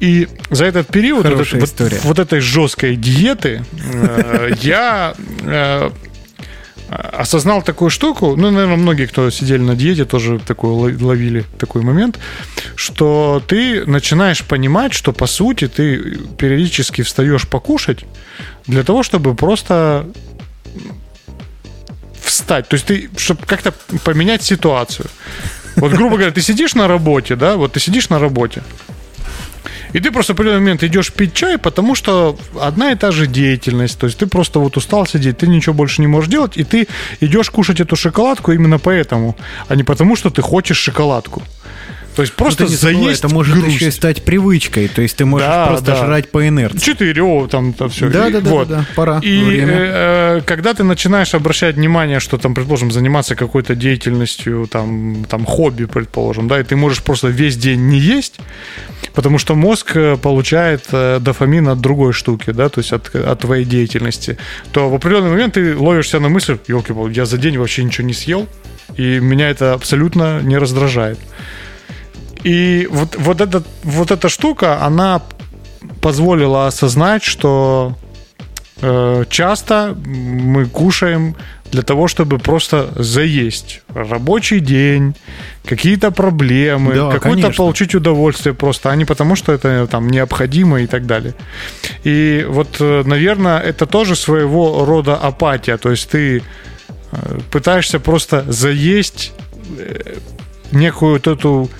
[0.00, 1.98] И за этот период вот, Хорошая вот- история.
[2.04, 5.90] вот этой жесткой диеты э, я э,
[6.90, 11.82] осознал такую штуку, ну, наверное, многие, кто сидели на диете, тоже такой ло- ловили такой
[11.82, 12.18] момент,
[12.74, 18.04] что ты начинаешь понимать, что, по сути, ты периодически встаешь покушать
[18.66, 20.06] для того, чтобы просто
[22.20, 22.68] встать.
[22.68, 23.72] То есть ты, чтобы как-то
[24.04, 25.06] поменять ситуацию.
[25.76, 28.62] Вот, грубо говоря, ты сидишь на работе, да, вот ты сидишь на работе,
[29.92, 33.26] и ты просто в определенный момент идешь пить чай, потому что одна и та же
[33.26, 33.98] деятельность.
[33.98, 36.86] То есть ты просто вот устал сидеть, ты ничего больше не можешь делать, и ты
[37.20, 39.36] идешь кушать эту шоколадку именно поэтому,
[39.68, 41.42] а не потому, что ты хочешь шоколадку.
[42.20, 43.74] То есть просто Ну, ты не забывай, заесть это может грусть.
[43.76, 44.88] еще и стать привычкой.
[44.88, 45.96] То есть ты можешь Да, просто да.
[45.96, 46.78] жрать по инерции.
[46.78, 48.10] Четыре, о, там, там все.
[48.10, 49.72] Да, да, да, да, да, пора, И время.
[49.72, 55.46] э, э, когда ты начинаешь обращать внимание, что там, предположим, заниматься какой-то деятельностью, там, там
[55.46, 58.36] хобби, предположим, да, и ты можешь просто весь день не есть,
[59.14, 63.40] потому что мозг э, получает э, дофамин от другой штуки, да, то есть от, от
[63.40, 64.36] твоей деятельности,
[64.72, 68.06] то в определенный момент ты ловишь себя на мысль, елки я за день вообще ничего
[68.06, 68.46] не съел,
[68.98, 71.18] и меня это абсолютно не раздражает.
[72.44, 75.22] И вот, вот, этот, вот эта штука, она
[76.00, 77.96] позволила осознать, что
[78.80, 81.36] э, часто мы кушаем
[81.70, 85.14] для того, чтобы просто заесть рабочий день,
[85.64, 90.86] какие-то проблемы, Да, какое-то получить удовольствие просто, а не потому, что это там необходимо и
[90.86, 91.34] так далее.
[92.04, 95.76] И вот, э, наверное, это тоже своего рода апатия.
[95.76, 96.42] То есть ты
[97.12, 99.32] э, пытаешься просто заесть
[99.78, 100.16] э,
[100.72, 101.70] некую вот эту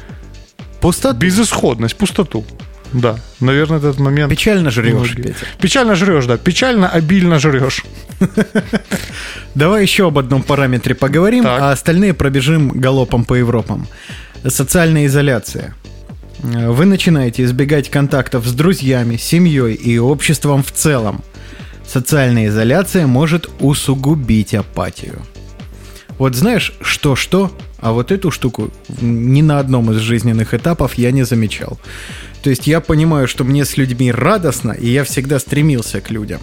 [0.81, 1.16] Пустота.
[1.16, 2.45] безысходность, пустоту.
[2.93, 4.31] Да, наверное, этот момент...
[4.31, 5.14] Печально жрешь.
[5.14, 5.35] Петя.
[5.61, 6.37] Печально жрешь, да.
[6.37, 7.85] Печально, обильно жрешь.
[9.55, 11.61] Давай еще об одном параметре поговорим, Так.
[11.61, 13.87] а остальные пробежим галопом по Европам.
[14.47, 15.75] Социальная изоляция.
[16.43, 21.23] Э, Вы начинаете избегать контактов с друзьями, семьей и обществом в целом.
[21.87, 25.23] Социальная изоляция может усугубить апатию.
[26.20, 31.22] Вот знаешь, что-что, а вот эту штуку ни на одном из жизненных этапов я не
[31.22, 31.80] замечал.
[32.42, 36.40] То есть я понимаю, что мне с людьми радостно, и я всегда стремился к людям.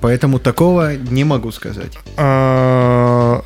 [0.00, 1.96] Поэтому такого не могу сказать.
[2.16, 3.44] А,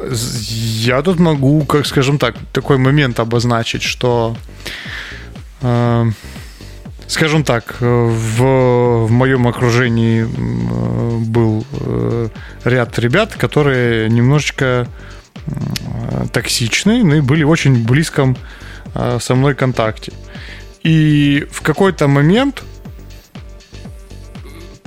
[0.81, 4.35] Я тут могу, как скажем так, такой момент обозначить, что,
[5.61, 6.11] э,
[7.09, 12.29] скажем так, э, в, в моем окружении э, был э,
[12.65, 14.89] ряд ребят, которые немножечко
[16.33, 18.37] токсичны, ну и были в очень близком
[19.21, 20.13] со мной контакте.
[20.83, 22.65] И в какой-то момент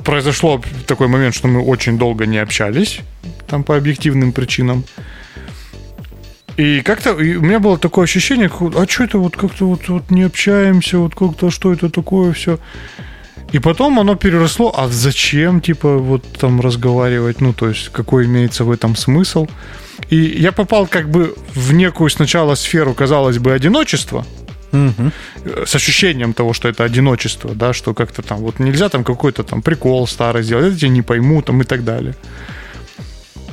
[0.04, 3.00] произошло такой момент, что мы очень долго не общались,
[3.48, 4.84] там по объективным причинам.
[6.60, 9.88] И как-то и у меня было такое ощущение, как, а что это вот как-то вот,
[9.88, 12.60] вот не общаемся, вот как-то что это такое все.
[13.54, 18.66] И потом оно переросло, а зачем, типа, вот там разговаривать, ну, то есть, какой имеется
[18.66, 19.48] в этом смысл.
[20.10, 24.26] И я попал как бы в некую сначала сферу, казалось бы, одиночества,
[24.74, 25.12] э,
[25.66, 29.62] с ощущением того, что это одиночество, да, что как-то там вот нельзя там какой-то там
[29.62, 32.16] прикол старый сделать, это я не пойму там и так далее.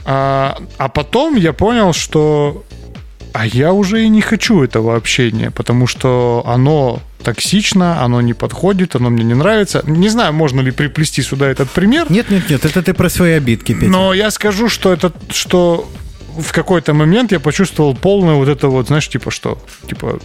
[0.08, 2.65] А, а потом я понял, что
[3.38, 8.96] а я уже и не хочу этого общения, потому что оно токсично, оно не подходит,
[8.96, 9.82] оно мне не нравится.
[9.86, 13.32] Не знаю, можно ли приплести сюда этот пример, Нет, нет, нет, это ты про свои
[13.32, 13.90] обидки, Петя.
[13.90, 15.86] но я скажу, что это, что
[16.38, 20.18] в какой-то момент я почувствовал полное вот это вот, знаешь, типа что, типа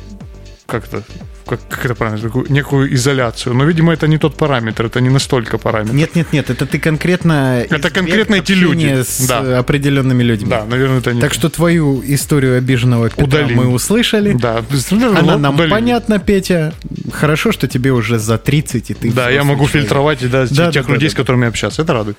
[0.65, 1.03] как-то,
[1.51, 3.53] как, как это правильно, некую изоляцию.
[3.55, 5.93] Но, видимо, это не тот параметр, это не настолько параметр.
[5.93, 7.65] Нет, нет, нет, это ты конкретно...
[7.69, 9.59] Это конкретно эти люди, с да.
[9.59, 10.49] определенными людьми.
[10.49, 13.57] Да, наверное, это не Так что твою историю обиженного Петра Удалим.
[13.57, 14.33] мы услышали.
[14.33, 15.71] Да, Она нам удалили.
[15.71, 16.73] понятна, Петя.
[17.11, 19.81] Хорошо, что тебе уже за 30, и ты Да, я могу человек.
[19.81, 21.81] фильтровать да, Да, тех да, людей, да, с которыми общаться.
[21.81, 22.17] Это радует.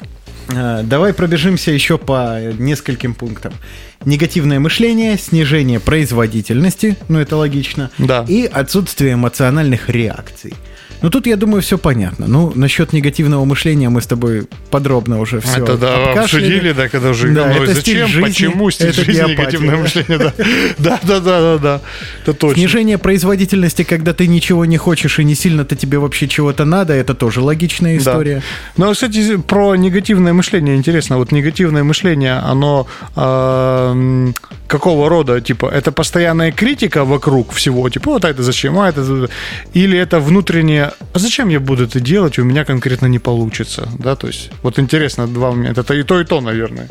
[0.54, 3.52] А, Давай пробежимся еще по нескольким пунктам.
[4.04, 8.24] Негативное мышление, снижение производительности, ну это логично, Да.
[8.28, 10.54] и отсутствие эмоциональных реакций.
[11.02, 12.26] Ну тут, я думаю, все понятно.
[12.28, 17.10] Ну, насчет негативного мышления мы с тобой подробно уже все это да, обсудили, да, когда
[17.10, 19.82] уже Да, это зачем, жизни, почему стиль это жизни, диапатия, негативное да.
[19.82, 20.32] мышление, да.
[20.78, 21.80] Да, да, да, да, да.
[22.22, 22.58] Это точно.
[22.58, 27.14] Снижение производительности, когда ты ничего не хочешь и не сильно-то тебе вообще чего-то надо, это
[27.14, 27.98] тоже логичная Да.
[27.98, 28.42] история.
[28.76, 31.18] Ну, кстати, про негативное мышление интересно.
[31.18, 33.92] Вот негативное мышление, оно а,
[34.72, 35.40] какого рода?
[35.40, 37.90] Типа, это постоянная критика вокруг всего.
[37.90, 39.28] Типа, вот это зачем, а это...
[39.74, 43.88] Или это внутреннее, а зачем я буду это делать, у меня конкретно не получится.
[43.98, 45.80] Да, то есть, вот интересно, два момента.
[45.80, 46.88] Это и то, и то, наверное.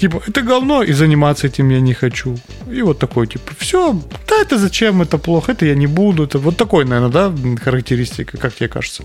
[0.00, 2.36] Типа, это говно, и заниматься этим я не хочу.
[2.76, 3.92] И вот такой, типа, все,
[4.28, 6.24] да это зачем, это плохо, это я не буду.
[6.24, 7.32] Это вот такой, наверное, да,
[7.64, 9.02] характеристика, как тебе кажется.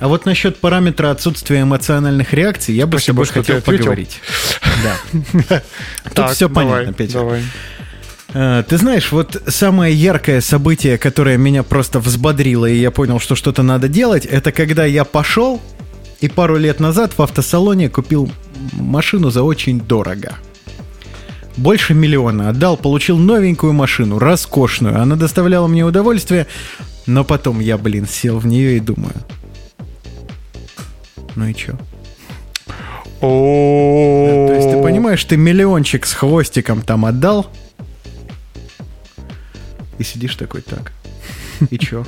[0.00, 3.78] А вот насчет параметра отсутствия эмоциональных реакций я бы Спасибо, с тобой хотел ответил.
[3.84, 4.20] поговорить.
[5.48, 5.62] Да.
[6.14, 7.42] Тут все понятно, Петя.
[8.32, 13.34] Э, Ты знаешь, вот самое яркое событие, которое меня просто взбодрило, и я понял, что
[13.36, 15.60] что-то надо делать, это когда я пошел
[16.20, 18.30] и пару лет назад в автосалоне купил
[18.72, 20.34] машину за очень дорого.
[21.56, 24.98] Больше миллиона отдал, получил новенькую машину, роскошную.
[24.98, 26.46] Она доставляла мне удовольствие,
[27.06, 29.14] но потом я, блин, сел в нее и думаю.
[31.40, 31.72] Ну и чё?
[33.22, 37.50] О, То есть ты понимаешь, ты миллиончик с хвостиком там отдал,
[39.96, 40.92] и сидишь такой так.
[41.70, 42.04] И чё?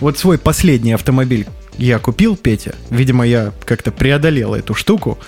[0.00, 2.74] Вот свой последний автомобиль я купил, Петя.
[2.88, 5.18] Видимо, я как-то преодолел эту штуку.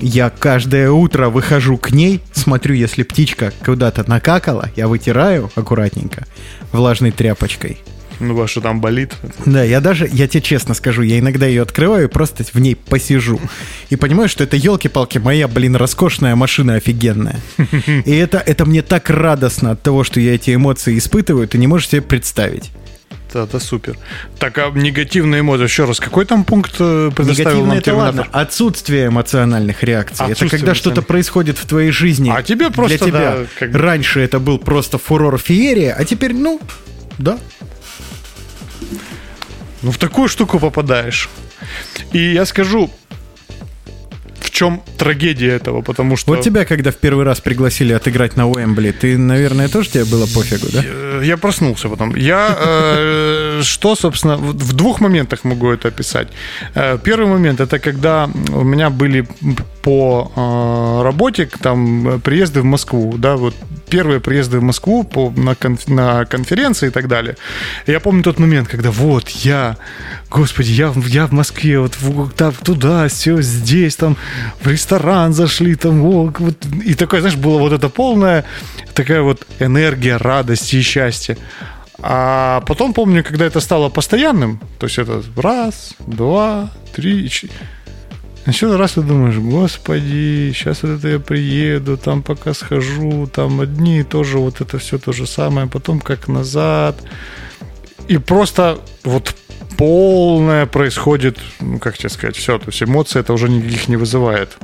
[0.00, 6.24] Я каждое утро выхожу к ней, смотрю, если птичка куда-то накакала, я вытираю аккуратненько
[6.70, 7.78] влажной тряпочкой.
[8.20, 9.14] Ну, ваше там болит.
[9.46, 12.76] Да, я даже, я тебе честно скажу, я иногда ее открываю и просто в ней
[12.76, 13.40] посижу.
[13.90, 17.40] И понимаю, что это, елки-палки, моя, блин, роскошная машина офигенная.
[17.86, 21.66] И это, это мне так радостно от того, что я эти эмоции испытываю, ты не
[21.66, 22.70] можешь себе представить.
[23.32, 23.96] Да, это супер.
[24.38, 29.06] Так, а негативные эмоции, еще раз, какой там пункт э, предоставил нам это ладно, отсутствие
[29.06, 30.24] эмоциональных реакций.
[30.24, 32.30] это Отсутствие когда что-то происходит в твоей жизни.
[32.34, 36.34] А тебе просто, Для тебя да, как раньше это был просто фурор феерия, а теперь,
[36.34, 36.60] ну,
[37.18, 37.38] да.
[39.82, 41.28] Ну, в такую штуку попадаешь.
[42.12, 42.90] И я скажу,
[44.40, 46.32] в чем трагедия этого, потому что...
[46.34, 50.26] Вот тебя, когда в первый раз пригласили отыграть на Уэмбли, ты, наверное, тоже тебе было
[50.26, 50.82] пофигу, да?
[50.84, 52.14] Э, Я проснулся потом.
[52.16, 56.28] Я э, что, собственно, в двух моментах могу это описать.
[56.74, 59.26] Э, Первый момент это когда у меня были
[59.82, 63.54] по э, работе там приезды в Москву, да, вот
[63.92, 67.36] первые приезды в Москву по, на, конф- на конференции и так далее.
[67.86, 69.76] Я помню тот момент, когда вот я,
[70.30, 74.16] господи, я, я в Москве, вот там, туда, все, здесь, там,
[74.62, 78.44] в ресторан зашли, там, о, вот, и такое, знаешь, было вот это полная
[78.94, 81.36] такая вот энергия радости и счастья.
[81.98, 87.50] А потом помню, когда это стало постоянным, то есть это раз, два, три, ч-
[88.46, 94.02] Еще раз ты думаешь, господи, сейчас вот это я приеду, там пока схожу, там одни
[94.02, 96.96] тоже вот это все то же самое, потом как назад.
[98.08, 99.34] И просто вот
[99.76, 104.56] полное происходит, ну как тебе сказать, все, то есть эмоции это уже никаких не вызывает,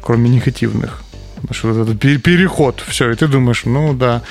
[0.00, 1.02] кроме негативных.
[1.50, 4.22] Что этот пе- переход, все, и ты думаешь, ну да.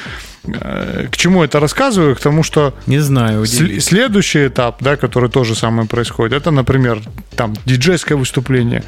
[1.11, 2.15] К чему это рассказываю?
[2.15, 3.43] К тому, что Не знаю.
[3.43, 7.01] Сл- следующий этап, да, который тоже самое происходит, это, например,
[7.35, 8.83] там диджейское выступление.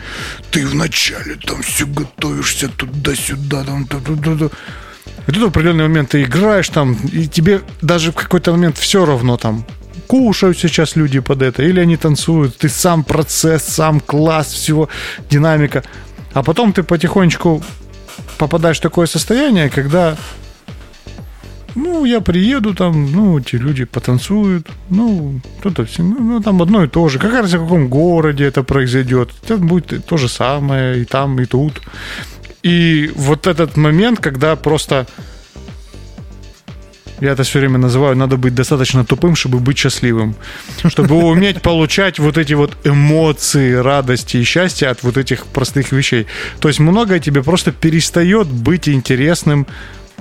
[0.51, 4.49] Ты вначале там все готовишься туда-сюда, там, туда-туда.
[5.27, 9.05] И тут в определенный момент ты играешь там, и тебе даже в какой-то момент все
[9.05, 9.65] равно там
[10.07, 14.89] кушают сейчас люди под это, или они танцуют, ты сам процесс, сам класс, всего
[15.29, 15.83] динамика.
[16.33, 17.63] А потом ты потихонечку
[18.39, 20.17] попадаешь в такое состояние, когда
[21.75, 26.83] ну, я приеду там, ну, эти люди потанцуют, ну, кто-то все, ну, ну, там одно
[26.83, 27.19] и то же.
[27.19, 31.45] Как раз в каком городе это произойдет, это будет то же самое и там, и
[31.45, 31.81] тут.
[32.63, 35.07] И вот этот момент, когда просто
[37.21, 40.35] я это все время называю, надо быть достаточно тупым, чтобы быть счастливым.
[40.87, 46.27] Чтобы уметь получать вот эти вот эмоции, радости и счастья от вот этих простых вещей.
[46.59, 49.67] То есть многое тебе просто перестает быть интересным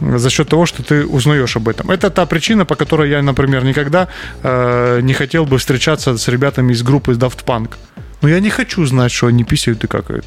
[0.01, 1.90] за счет того, что ты узнаешь об этом.
[1.90, 4.09] Это та причина, по которой я, например, никогда
[4.42, 7.70] э, не хотел бы встречаться с ребятами из группы Daft Punk.
[8.22, 10.26] Но я не хочу знать, что они писают и какают.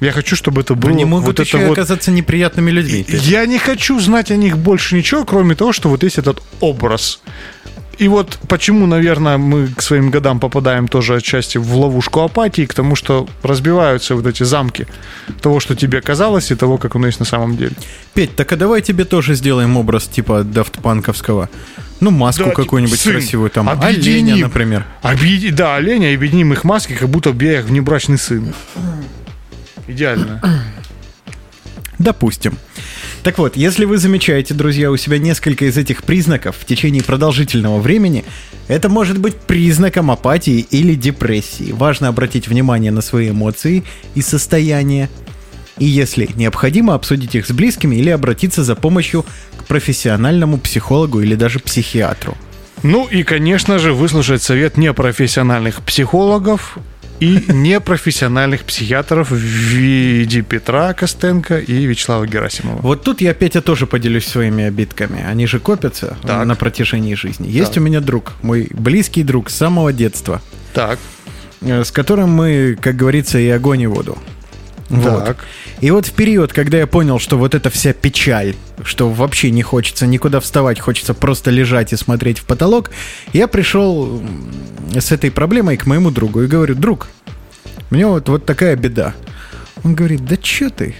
[0.00, 3.04] Я хочу, чтобы это было Они могут вот еще это и вот оказаться неприятными людьми.
[3.08, 7.20] я не хочу знать о них больше ничего, кроме того, что вот есть этот образ.
[7.98, 12.72] И вот почему, наверное, мы к своим годам попадаем тоже отчасти в ловушку апатии, к
[12.72, 14.86] тому, что разбиваются вот эти замки
[15.40, 17.72] того, что тебе казалось, и того, как оно есть на самом деле.
[18.14, 21.48] Петь, так а давай тебе тоже сделаем образ типа дафтпанковского.
[22.00, 23.68] Ну, маску Да, какую-нибудь сын, красивую там.
[23.68, 24.26] объединим.
[24.34, 24.84] Оленя, например.
[25.02, 28.54] Объеди- Да, оленя, объединим их маски, как будто я их внебрачный сын.
[29.88, 30.40] Идеально.
[31.98, 32.56] Допустим.
[33.22, 37.80] Так вот, если вы замечаете, друзья, у себя несколько из этих признаков в течение продолжительного
[37.80, 38.24] времени,
[38.68, 41.72] это может быть признаком апатии или депрессии.
[41.72, 43.82] Важно обратить внимание на свои эмоции
[44.14, 45.10] и состояние.
[45.78, 49.24] И если необходимо, обсудить их с близкими или обратиться за помощью
[49.56, 52.36] к профессиональному психологу или даже психиатру.
[52.82, 56.78] Ну и, конечно же, выслушать совет непрофессиональных психологов
[57.20, 62.80] и непрофессиональных психиатров в виде Петра Костенко и Вячеслава Герасимова.
[62.82, 65.24] Вот тут я, Петя, тоже поделюсь своими обидками.
[65.24, 66.46] Они же копятся Так.
[66.46, 67.48] на протяжении жизни.
[67.48, 67.82] Есть Так.
[67.82, 70.40] у меня друг, мой близкий друг с самого детства,
[70.74, 70.98] Так,
[71.62, 74.16] э, с которым мы, как говорится, и огонь, и воду.
[74.88, 75.24] Вот.
[75.24, 75.44] так.
[75.80, 79.62] И вот в период, когда я понял, что вот эта вся печаль, что вообще не
[79.62, 82.90] хочется никуда вставать, хочется просто лежать и смотреть в потолок,
[83.32, 84.22] я пришел
[84.94, 87.08] с этой проблемой к моему другу и говорю, друг,
[87.90, 89.14] мне вот, вот такая беда.
[89.84, 90.96] Он говорит, да чё ты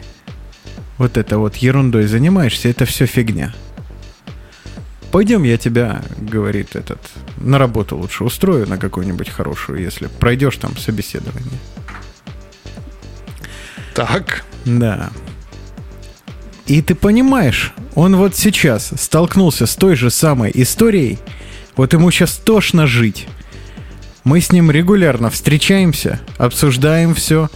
[0.98, 3.54] вот это вот ерундой занимаешься, это все фигня.
[5.10, 6.98] Пойдем, я тебя, говорит этот,
[7.38, 11.58] на работу лучше устрою, на какую-нибудь хорошую, если пройдешь там собеседование.
[14.06, 14.44] Так.
[14.64, 15.10] Да.
[16.66, 21.18] И ты понимаешь, он вот сейчас столкнулся с той же самой историей,
[21.74, 23.26] вот ему сейчас тошно жить.
[24.22, 27.48] Мы с ним регулярно встречаемся, обсуждаем все.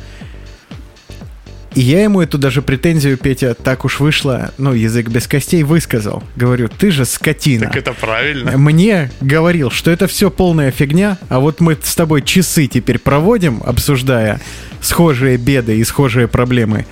[1.75, 6.25] И я ему эту даже претензию, Петя, так уж вышло, ну, язык без костей высказал.
[6.35, 7.67] Говорю, ты же скотина.
[7.67, 8.59] Так это правильно.
[8.59, 13.63] Мне говорил, что это все полная фигня, а вот мы с тобой часы теперь проводим,
[13.65, 14.41] обсуждая
[14.83, 16.87] схожие беды и схожие проблемы.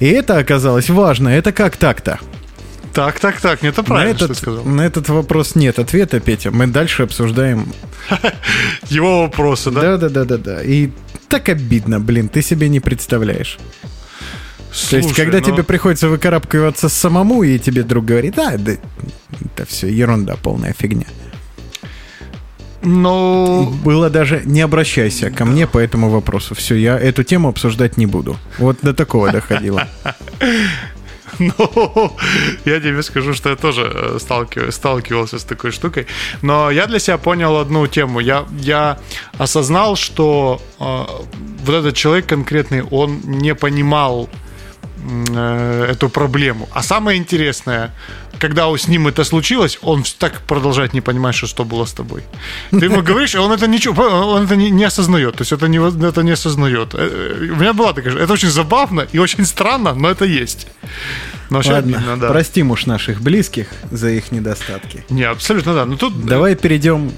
[0.00, 1.28] И это оказалось важно.
[1.28, 2.18] Это как так-то?
[2.92, 3.64] Так, так, так.
[3.64, 4.64] Это На правильно, что ты этот, сказал.
[4.64, 6.50] на этот вопрос нет ответа, Петя.
[6.50, 7.72] Мы дальше обсуждаем.
[8.88, 9.96] Его вопросы, да?
[9.96, 10.62] Да-да-да-да-да.
[10.62, 10.90] И
[11.28, 13.58] так обидно, блин, ты себе не представляешь.
[14.90, 18.72] То есть, Слушай, когда ну, тебе приходится выкарабкиваться самому, и тебе друг говорит, а, да,
[18.72, 21.06] это все ерунда, полная фигня.
[22.84, 26.54] Ну, Было даже не обращайся ко мне по этому вопросу.
[26.54, 28.36] Все, я эту тему обсуждать не буду.
[28.58, 29.88] Вот до такого доходило.
[31.38, 32.16] Ну,
[32.64, 36.06] я тебе скажу, что я тоже э, сталкив- сталкивался с такой штукой.
[36.42, 38.20] Но я для себя понял одну тему.
[38.20, 38.98] Я, я
[39.38, 41.04] осознал, что э,
[41.64, 44.28] вот этот человек конкретный, он не понимал
[45.34, 46.68] эту проблему.
[46.72, 47.90] А самое интересное,
[48.38, 52.22] когда с ним это случилось, он так продолжает не понимать, что, что было с тобой.
[52.70, 55.36] Ты ему говоришь, он это ничего, он это не, не осознает.
[55.36, 55.78] То есть это не,
[56.08, 56.94] это не осознает.
[56.94, 60.24] Э, э, У меня была такая, же- это очень забавно и очень странно, но это
[60.24, 60.66] есть.
[61.50, 62.28] Но Ладно, обидно, да.
[62.28, 65.04] простим уж наших близких за их недостатки.
[65.10, 65.84] Не, абсолютно да.
[65.84, 67.12] Но тут Давай перейдем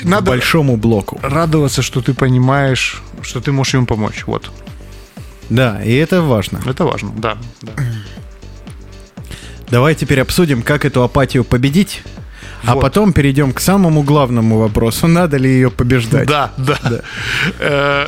[0.00, 1.18] к Надо- большому блоку.
[1.22, 4.24] радоваться, что ты понимаешь, что ты можешь ему помочь.
[4.26, 4.50] Вот.
[5.50, 6.60] Да, и это важно.
[6.66, 7.38] Это важно, да.
[7.62, 7.72] да.
[9.70, 12.02] Давай теперь обсудим, как эту апатию победить.
[12.64, 12.80] А Вот.
[12.80, 15.06] потом перейдем к самому главному вопросу.
[15.06, 16.26] Надо ли ее побеждать?
[16.26, 16.78] Да, да.
[17.60, 18.06] Э,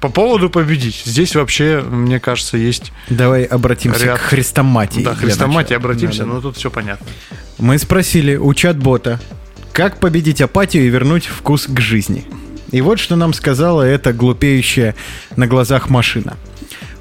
[0.00, 1.02] По поводу победить.
[1.06, 2.92] Здесь вообще, мне кажется, есть...
[3.08, 4.18] Давай обратимся Ряд.
[4.18, 5.00] к хрестоматии.
[5.02, 6.30] Да, хрестоматии обратимся, Да, да.
[6.34, 7.06] но тут все понятно.
[7.58, 9.20] Мы спросили у чат-бота,
[9.72, 12.26] как победить апатию и вернуть вкус к жизни.
[12.72, 14.94] И вот что нам сказала эта глупеющая
[15.36, 16.36] на глазах машина.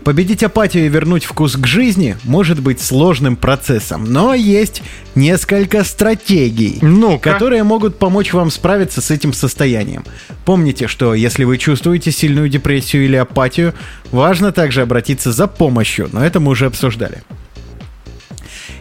[0.03, 4.81] Победить апатию и вернуть вкус к жизни может быть сложным процессом, но есть
[5.13, 7.31] несколько стратегий, Ну-ка.
[7.33, 10.03] которые могут помочь вам справиться с этим состоянием.
[10.43, 13.75] Помните, что если вы чувствуете сильную депрессию или апатию,
[14.11, 17.21] важно также обратиться за помощью, но это мы уже обсуждали.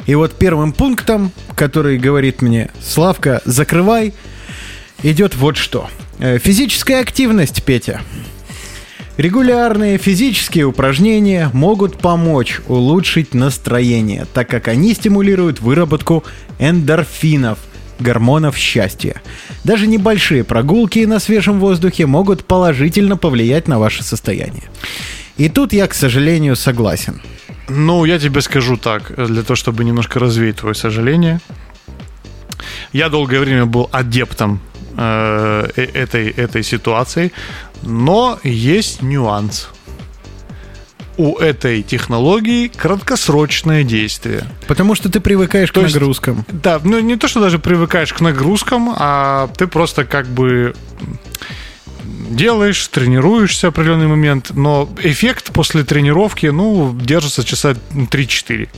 [0.06, 4.14] И вот первым пунктом, который говорит мне Славка, закрывай,
[5.02, 5.90] идет вот что.
[6.18, 8.00] Э, Физическая активность, Петя.
[9.16, 16.24] Регулярные физические упражнения могут помочь улучшить настроение, так как они стимулируют выработку
[16.58, 17.58] эндорфинов,
[17.98, 19.20] гормонов счастья.
[19.62, 24.64] Даже небольшие прогулки на свежем воздухе могут положительно повлиять на ваше состояние.
[25.36, 27.20] И тут я, к сожалению, согласен.
[27.68, 31.40] Ну, я тебе скажу так, для того, чтобы немножко развеять твое сожаление.
[32.92, 34.60] Я долгое время был адептом
[34.96, 37.32] э, э- этой, этой ситуации,
[37.82, 39.68] но есть нюанс.
[41.16, 44.44] У этой технологии краткосрочное действие.
[44.66, 46.46] Потому что ты привыкаешь То к есть- нагрузкам.
[46.48, 50.74] Да, ну не то, что даже привыкаешь к нагрузкам, а ты просто как бы
[52.30, 58.68] делаешь, тренируешься определенный момент, но эффект после тренировки, ну, держится часа 3-4.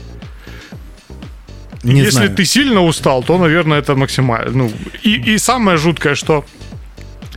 [1.83, 2.35] Не Если знаю.
[2.35, 4.51] ты сильно устал, то, наверное, это максимально.
[4.51, 4.71] Ну,
[5.03, 6.45] и, и самое жуткое, что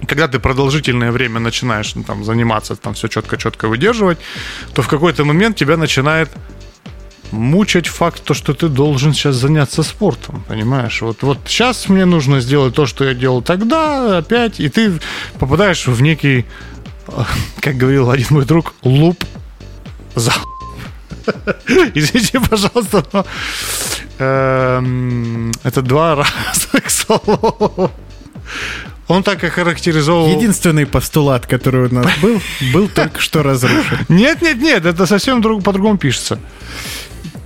[0.06, 4.18] когда ты продолжительное время начинаешь ну, там, заниматься, там все четко-четко выдерживать,
[4.74, 6.30] то в какой-то момент тебя начинает
[7.32, 11.02] мучать факт, то, что ты должен сейчас заняться спортом, понимаешь?
[11.02, 14.92] Вот, вот сейчас мне нужно сделать то, что я делал тогда, опять, и ты
[15.38, 16.44] попадаешь в некий,
[17.60, 19.24] как говорил один мой друг, луп
[20.14, 20.32] за
[21.94, 23.26] Извините, пожалуйста, но
[24.18, 26.14] это два
[26.46, 27.90] разных слова.
[29.08, 30.28] Он так и характеризовал...
[30.28, 32.40] Единственный постулат, который у нас был,
[32.72, 33.98] был только что разрушен.
[34.08, 36.40] Нет, нет, нет, это совсем друг, по-другому пишется.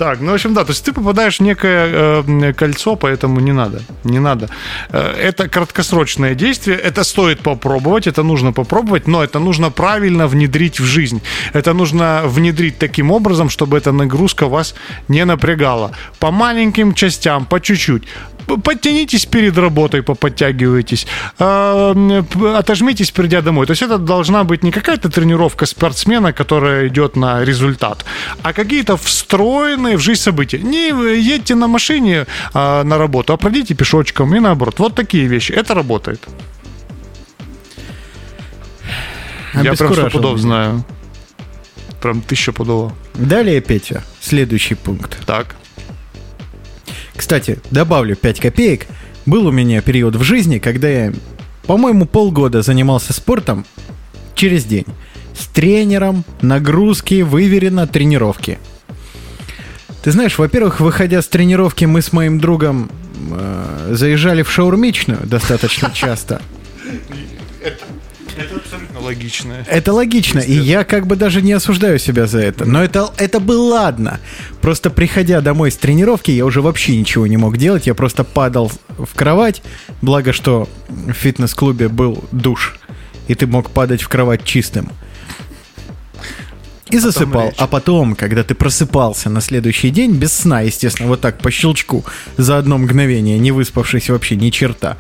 [0.01, 3.53] Так, ну, в общем, да, то есть ты попадаешь в некое э, кольцо, поэтому не
[3.53, 4.49] надо, не надо.
[4.93, 10.81] Э, это краткосрочное действие, это стоит попробовать, это нужно попробовать, но это нужно правильно внедрить
[10.81, 11.21] в жизнь.
[11.53, 14.75] Это нужно внедрить таким образом, чтобы эта нагрузка вас
[15.09, 15.91] не напрягала.
[16.19, 18.05] По маленьким частям, по чуть-чуть.
[18.47, 21.07] Подтянитесь перед работой, поподтягивайтесь,
[21.39, 22.23] э,
[22.57, 23.67] отожмитесь, придя домой.
[23.67, 28.05] То есть это должна быть не какая-то тренировка спортсмена, которая идет на результат,
[28.43, 30.59] а какие-то встроенные в жизнь события.
[30.59, 30.89] Не
[31.19, 34.79] едьте на машине а, на работу, а пройдите пешочком и наоборот.
[34.79, 35.53] Вот такие вещи.
[35.53, 36.21] Это работает.
[39.55, 40.43] Я прям Обескуражил сто пудов меня.
[40.43, 40.85] знаю.
[42.01, 42.93] Прям тысяча пудово.
[43.15, 45.19] Далее, Петя, следующий пункт.
[45.27, 45.57] Так.
[47.15, 48.87] Кстати, добавлю 5 копеек.
[49.27, 51.13] Был у меня период в жизни, когда я,
[51.67, 53.67] по-моему, полгода занимался спортом
[54.35, 54.87] через день.
[55.39, 58.59] С тренером, нагрузки, выверено, тренировки.
[60.03, 62.91] Ты знаешь, во-первых, выходя с тренировки, мы с моим другом
[63.33, 66.41] э, заезжали в шаурмичную достаточно часто.
[68.37, 69.55] Это абсолютно логично.
[69.67, 72.65] Это логично, и я как бы даже не осуждаю себя за это.
[72.65, 74.19] Но это, это было ладно.
[74.63, 77.87] Просто приходя домой с тренировки, я уже вообще ничего не мог делать.
[77.87, 79.63] Я просто падал в кровать.
[80.01, 82.79] Благо, что в фитнес-клубе был душ,
[83.29, 84.91] и ты мог падать в кровать чистым.
[86.91, 87.47] И засыпал.
[87.47, 87.55] лечь.
[87.59, 92.05] А потом, когда ты просыпался на следующий день, без сна, естественно, вот так по щелчку,
[92.37, 94.97] за одно мгновение, не выспавшись вообще ни черта.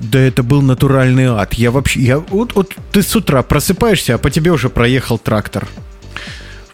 [0.00, 1.54] Да это был натуральный ад.
[1.54, 2.00] Я вообще...
[2.00, 5.66] Я, вот, вот ты с утра просыпаешься, а по тебе уже проехал трактор.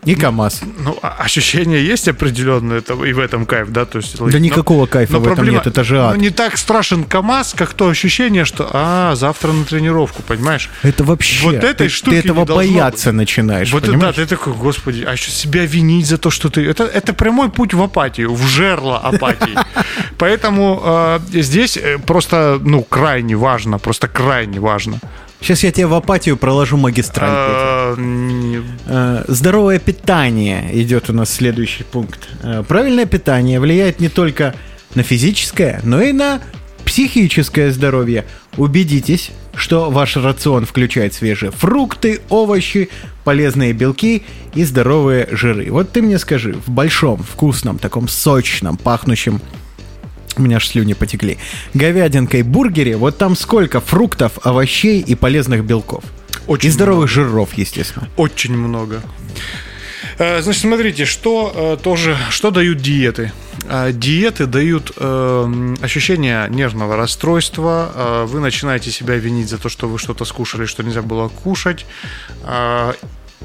[0.04, 0.62] И КАМАЗ.
[0.78, 3.84] Ну, а- ощущение есть определенное, это и в этом кайф, да?
[3.84, 6.14] То есть, Да никакого кайфа в этом нет, это же ад.
[6.16, 10.70] ну, не так страшен КАМАЗ, как то ощущение, что, а, завтра на тренировку, понимаешь?
[10.82, 11.44] Это вообще...
[11.44, 14.16] Вот этой ты, штуки ты этого бояться начинаешь, Вот это, да, понимаешь?
[14.16, 16.60] ты такой, господи, а еще себя винить за то, что ты...
[16.68, 19.54] Это, это прямой путь в апатию, в жерло апатии.
[20.18, 25.00] Поэтому э, здесь просто, ну, крайне важно, просто крайне важно.
[25.44, 27.98] Сейчас я тебе в апатию проложу магистраль.
[27.98, 32.28] Не- Э, Здоровое питание идет у нас следующий пункт.
[32.42, 34.54] Э, Правильное питание влияет не только
[34.94, 36.40] на физическое, но и на
[36.86, 38.24] психическое здоровье.
[38.56, 42.88] Убедитесь, что ваш рацион включает свежие фрукты, овощи,
[43.24, 44.22] полезные белки
[44.54, 45.70] и здоровые жиры.
[45.70, 49.42] Вот ты мне скажи, в большом, вкусном, таком сочном, пахнущем
[50.36, 51.38] у меня аж слюни потекли,
[51.74, 56.04] говядинкой бургере, вот там сколько фруктов, овощей и полезных белков.
[56.46, 57.28] Очень и здоровых много.
[57.30, 58.08] жиров, естественно.
[58.16, 59.00] Очень много.
[60.18, 63.32] Э, Значит, смотрите, что э, тоже, что дают диеты?
[63.68, 68.24] Э, Диеты дают э, ощущение нервного расстройства.
[68.26, 71.86] Вы начинаете себя винить за то, что вы что-то скушали, что нельзя было кушать.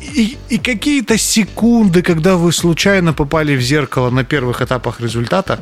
[0.01, 5.59] И, и какие-то секунды, когда вы случайно попали в зеркало на первых этапах результата,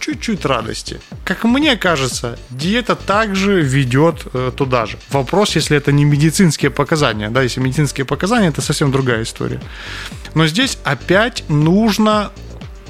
[0.00, 1.00] чуть-чуть радости.
[1.24, 4.98] Как мне кажется, диета также ведет э, туда же.
[5.10, 7.30] Вопрос, если это не медицинские показания.
[7.30, 9.60] Да, если медицинские показания, это совсем другая история.
[10.34, 12.30] Но здесь опять нужно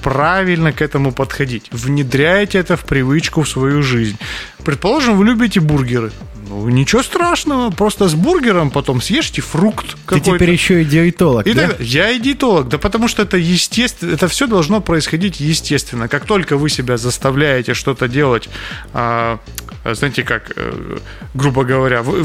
[0.02, 1.68] правильно к этому подходить.
[1.70, 4.16] Внедряйте это в привычку в свою жизнь.
[4.64, 6.12] Предположим, вы любите бургеры.
[6.48, 10.32] Ну, ничего страшного, просто с бургером потом съешьте фрукт Ты какой-то.
[10.36, 11.68] теперь еще и диетолог, И да?
[11.68, 16.08] так- я и диетолог, да потому что это естественно, это все должно происходить естественно.
[16.08, 18.50] Как только вы себя заставляете что-то делать,
[18.92, 19.38] а,
[19.84, 20.98] знаете как, э,
[21.34, 22.22] грубо говоря, вы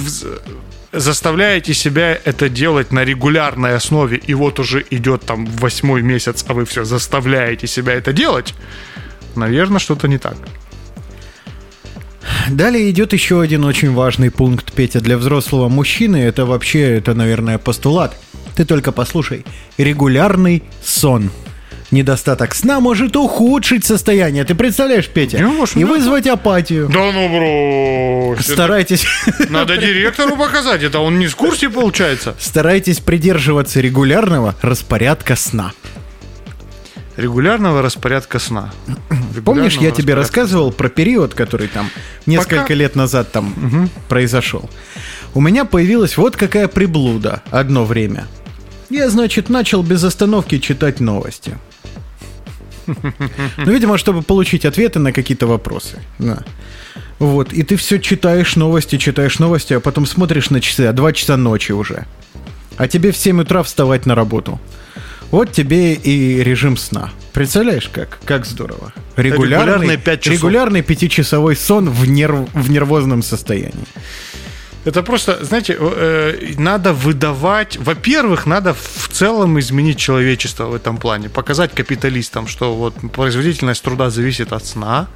[1.00, 6.54] заставляете себя это делать на регулярной основе, и вот уже идет там восьмой месяц, а
[6.54, 8.54] вы все заставляете себя это делать,
[9.36, 10.38] наверное, что-то не так.
[12.50, 16.18] Далее идет еще один очень важный пункт, Петя, для взрослого мужчины.
[16.18, 18.18] Это вообще, это, наверное, постулат.
[18.56, 19.46] Ты только послушай.
[19.78, 21.30] Регулярный сон.
[21.90, 24.44] Недостаток сна может ухудшить состояние.
[24.44, 25.40] Ты представляешь, Петя?
[25.40, 25.88] Может, И да.
[25.88, 26.90] вызвать апатию.
[26.90, 27.30] Да ну,
[28.36, 28.46] брось.
[28.46, 29.06] Старайтесь,
[29.50, 32.36] Надо директору показать, это он не в курсе получается.
[32.40, 35.72] старайтесь придерживаться регулярного распорядка сна.
[37.16, 38.72] Регулярного распорядка сна.
[39.44, 41.90] Помнишь, я Регулярного тебе рассказывал про период, который там
[42.28, 44.70] несколько Пока- лет назад там произошел.
[45.34, 48.26] У меня появилась вот какая приблуда одно время.
[48.90, 51.58] Я, значит, начал без остановки читать новости.
[53.58, 56.00] Ну, видимо, чтобы получить ответы на какие-то вопросы.
[56.20, 56.44] Да.
[57.20, 61.14] Вот, и ты все читаешь новости, читаешь новости, а потом смотришь на часы, а 2
[61.14, 62.06] часа ночи уже.
[62.78, 64.60] А тебе в 7 утра вставать на работу.
[65.32, 67.12] Вот тебе и режим сна.
[67.34, 68.94] Представляешь, как, как здорово.
[69.16, 70.40] Регулярный, Регулярные пять часов.
[70.40, 73.86] регулярный пятичасовой сон в, нерв, в нервозном состоянии.
[74.88, 77.78] Это просто, знаете, э, надо выдавать.
[77.78, 84.10] Во-первых, надо в целом изменить человечество в этом плане, показать капиталистам, что вот производительность труда
[84.10, 85.08] зависит от сна.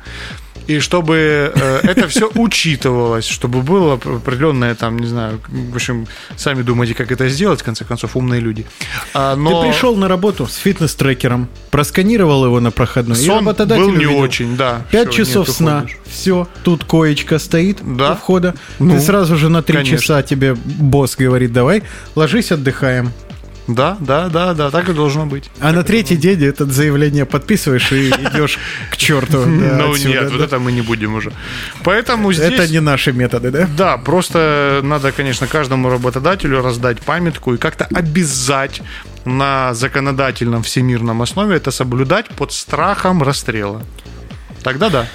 [0.71, 6.07] И чтобы э, это все учитывалось, чтобы было определенное там, не знаю, в общем,
[6.37, 8.65] сами думайте, как это сделать, в конце концов, умные люди.
[9.13, 14.05] А, но Ты пришел на работу с фитнес-трекером, просканировал его на проходной, сон был не
[14.05, 14.17] увидел.
[14.19, 14.85] очень, да.
[14.91, 15.77] Пять часов нет, сна.
[15.79, 15.97] уходишь.
[16.09, 18.13] Все, тут коечка стоит Да.
[18.13, 18.55] у входа.
[18.79, 21.83] Ну, Ты сразу же на три часа тебе босс говорит, давай,
[22.15, 23.11] ложись, отдыхаем.
[23.73, 25.49] Да, да, да, да, так и должно быть.
[25.59, 28.59] А на третий день это заявление подписываешь и идешь
[28.89, 29.45] к черту.
[29.45, 31.31] ну нет, вот это мы не будем уже.
[31.83, 32.53] Поэтому здесь...
[32.53, 33.67] Это не наши методы, да?
[33.77, 38.81] Да, просто надо, конечно, каждому работодателю раздать памятку и как-то обязать
[39.25, 43.83] на законодательном всемирном основе это соблюдать под страхом расстрела.
[44.63, 45.07] Тогда да.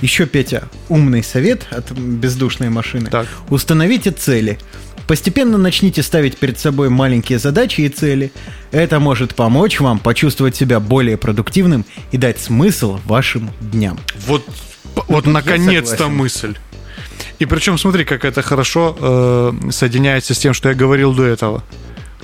[0.00, 3.10] Еще, Петя, умный совет от бездушной машины.
[3.10, 3.26] Так.
[3.48, 4.58] Установите цели.
[5.08, 8.30] Постепенно начните ставить перед собой маленькие задачи и цели.
[8.72, 13.98] Это может помочь вам почувствовать себя более продуктивным и дать смысл вашим дням.
[14.26, 14.44] Вот,
[15.08, 16.56] вот наконец-то мысль.
[17.38, 21.64] И причем смотри, как это хорошо э, соединяется с тем, что я говорил до этого.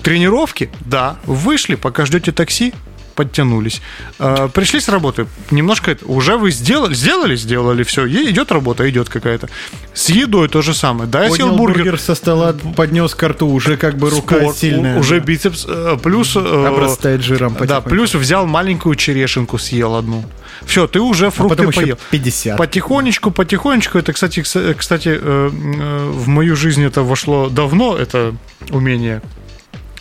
[0.02, 2.74] Тренировки, да, вышли, пока ждете такси,
[3.14, 3.80] подтянулись.
[4.18, 9.08] Э, пришли с работы, немножко это- уже вы сделали, сделали, сделали, все, идет работа, идет
[9.08, 9.48] какая-то.
[9.92, 11.08] С едой то же самое.
[11.08, 14.56] Да, я Поднял бургер, бургер со стола, поднес к рту, уже как бы рука спорт,
[14.56, 14.98] сильная.
[14.98, 15.26] уже да.
[15.26, 16.36] бицепс, э, плюс...
[16.36, 20.24] э, обрастает жиром Да, плюс взял маленькую черешенку, съел одну.
[20.66, 21.98] Все, ты уже а фрукты еще поел.
[22.10, 22.56] 50.
[22.58, 23.98] Потихонечку, потихонечку.
[23.98, 28.34] Это, кстати, кс- кстати, э, э, в мою жизнь это вошло давно, это
[28.70, 29.20] умение.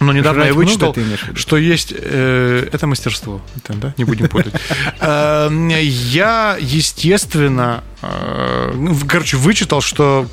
[0.06, 0.96] Но недавно Жрать я много вычитал,
[1.36, 1.94] что есть...
[1.96, 3.42] э, это мастерство.
[3.58, 3.94] Это, да?
[3.98, 4.54] Не будем путать.
[5.00, 5.50] Э,
[5.82, 10.28] Я, естественно, э, ну, короче, вычитал, что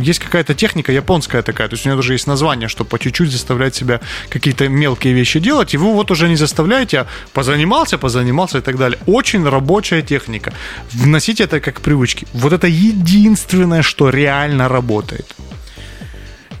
[0.00, 3.30] есть какая-то техника японская такая, то есть у нее даже есть название, что по чуть-чуть
[3.30, 8.58] заставлять себя какие-то мелкие вещи делать, и вы вот уже не заставляете, а позанимался, позанимался
[8.58, 8.98] и так далее.
[9.06, 10.52] Очень рабочая техника.
[10.92, 12.26] Вносите это как привычки.
[12.32, 15.34] Вот это единственное, что реально работает.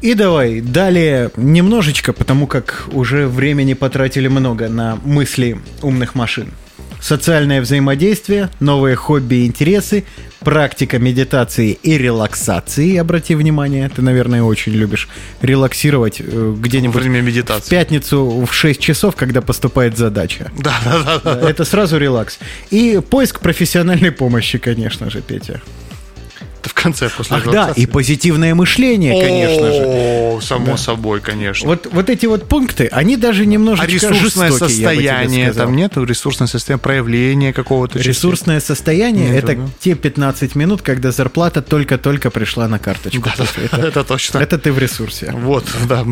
[0.02, 6.48] И давай, далее немножечко, потому как уже времени потратили много на мысли умных машин.
[7.00, 10.04] социальное взаимодействие, новые хобби и интересы,
[10.40, 12.96] практика медитации и релаксации.
[12.96, 15.08] Обрати внимание, ты, наверное, очень любишь
[15.40, 17.70] релаксировать э, Во где-нибудь время в медитации.
[17.70, 20.50] пятницу в 6 часов, когда поступает задача.
[20.58, 21.50] Да, да, да, да.
[21.50, 22.38] Это сразу релакс.
[22.70, 25.60] И поиск профессиональной помощи, конечно же, Петя.
[26.82, 29.82] Конце после Ах да, и позитивное мышление, конечно же.
[29.84, 31.68] О, само собой, конечно.
[31.68, 36.04] Вот, вот эти вот пункты, они даже а немножечко ресурсное жестокие, состояние там нету?
[36.04, 38.08] Ресурсное состояние, проявление какого-то части?
[38.08, 39.68] Ресурсное состояние Нету, это да.
[39.80, 43.22] те 15 минут, когда зарплата только-только пришла на карточку.
[43.24, 44.38] Да, да, это, это точно.
[44.38, 45.32] это ты в ресурсе.
[45.32, 46.04] Вот, да.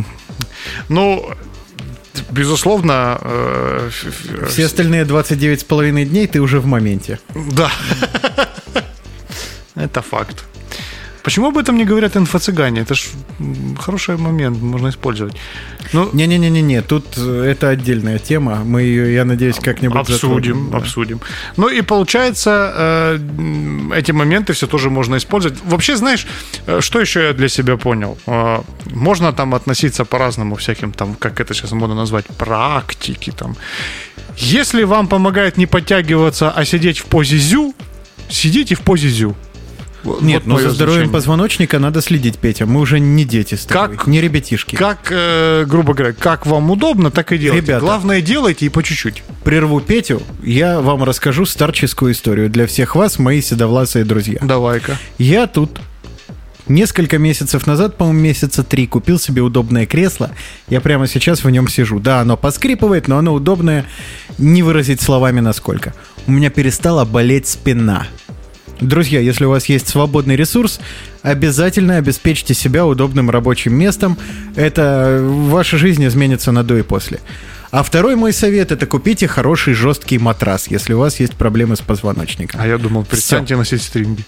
[0.88, 1.30] Ну,
[2.30, 3.18] безусловно...
[3.22, 7.18] э, ф- Все остальные 29,5 дней ты уже в моменте.
[7.34, 7.70] Да.
[9.74, 10.44] Это факт.
[11.22, 12.80] Почему об этом не говорят инфо-цыгане?
[12.80, 13.08] Это ж
[13.78, 15.34] хороший момент, можно использовать.
[15.92, 18.64] Ну, Не-не-не-не, тут э, это отдельная тема.
[18.64, 20.78] Мы ее, я надеюсь, как-нибудь обсудим, затронем, да.
[20.78, 21.20] обсудим.
[21.56, 23.18] Ну и получается, э,
[23.96, 25.58] эти моменты все тоже можно использовать.
[25.64, 26.26] Вообще, знаешь,
[26.66, 28.16] э, что еще я для себя понял?
[28.86, 33.56] Можно там относиться по-разному всяким, там, как это сейчас можно назвать, практики там.
[34.36, 37.74] Если вам помогает не подтягиваться, а сидеть в позе зю,
[38.28, 39.34] сидите в позе зю.
[40.04, 41.12] Вот Нет, ну моё за здоровьем заключение.
[41.12, 42.66] позвоночника надо следить, Петя.
[42.66, 44.76] Мы уже не дети с тобой, Как- не ребятишки.
[44.76, 47.66] Как, э, грубо говоря, как вам удобно, так и делайте.
[47.66, 47.80] Ребята.
[47.80, 49.22] Главное, делайте и по чуть-чуть.
[49.44, 54.38] Прерву Петю, я вам расскажу старческую историю для всех вас, мои седовласые друзья.
[54.42, 54.96] Давай-ка.
[55.18, 55.80] Я тут
[56.68, 60.30] несколько месяцев назад, по-моему, месяца три, купил себе удобное кресло.
[60.68, 61.98] Я прямо сейчас в нем сижу.
[61.98, 63.86] Да, оно поскрипывает, но оно удобное.
[64.38, 65.94] Не выразить словами насколько.
[66.26, 68.06] У меня перестала болеть спина.
[68.80, 70.80] Друзья, если у вас есть свободный ресурс,
[71.22, 74.16] обязательно обеспечьте себя удобным рабочим местом.
[74.56, 77.20] Это ваша жизнь изменится на до и после.
[77.70, 81.80] А второй мой совет– это купите хороший жесткий матрас, если у вас есть проблемы с
[81.80, 82.60] позвоночником.
[82.60, 84.24] А я думал, перестаньте носить стринги.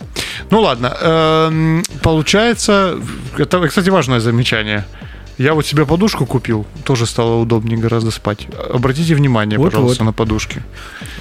[0.51, 3.01] Ну ладно, эм, получается,
[3.37, 4.85] это, кстати, важное замечание.
[5.43, 8.47] Я вот себе подушку купил, тоже стало удобнее гораздо спать.
[8.73, 9.73] Обратите внимание, Вот-вот.
[9.73, 10.63] пожалуйста, на подушки.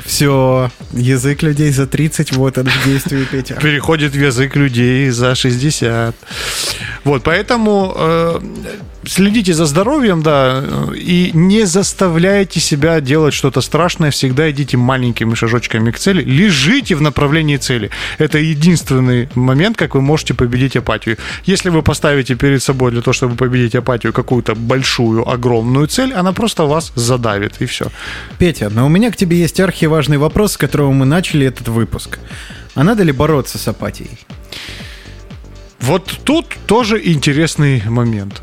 [0.06, 3.56] Все, язык людей за 30, вот он в действии, Петя.
[3.56, 6.16] Переходит в язык людей за 60.
[7.04, 8.40] Вот, поэтому э,
[9.06, 10.64] следите за здоровьем, да,
[10.96, 14.12] и не заставляйте себя делать что-то страшное.
[14.12, 16.24] Всегда идите маленькими шажочками к цели.
[16.24, 17.90] Лежите в направлении цели.
[18.18, 21.18] Это единственный момент, как вы можете победить апатию.
[21.46, 26.34] Если вы поставите перед собой для того, чтобы победить апатию, какую-то большую, огромную цель, она
[26.34, 27.88] просто вас задавит, и все.
[28.38, 32.20] Петя, но у меня к тебе есть архиважный вопрос, с которого мы начали этот выпуск.
[32.76, 34.18] А надо ли бороться с апатией?
[35.80, 38.42] Вот тут тоже интересный момент.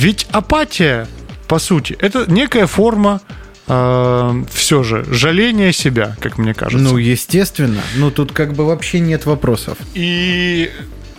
[0.00, 1.06] Ведь апатия,
[1.46, 3.20] по сути, это некая форма
[3.66, 6.82] все же жаления себя, как мне кажется.
[6.82, 7.82] Ну, естественно.
[7.96, 9.78] Ну, тут как бы вообще нет вопросов.
[9.94, 10.70] И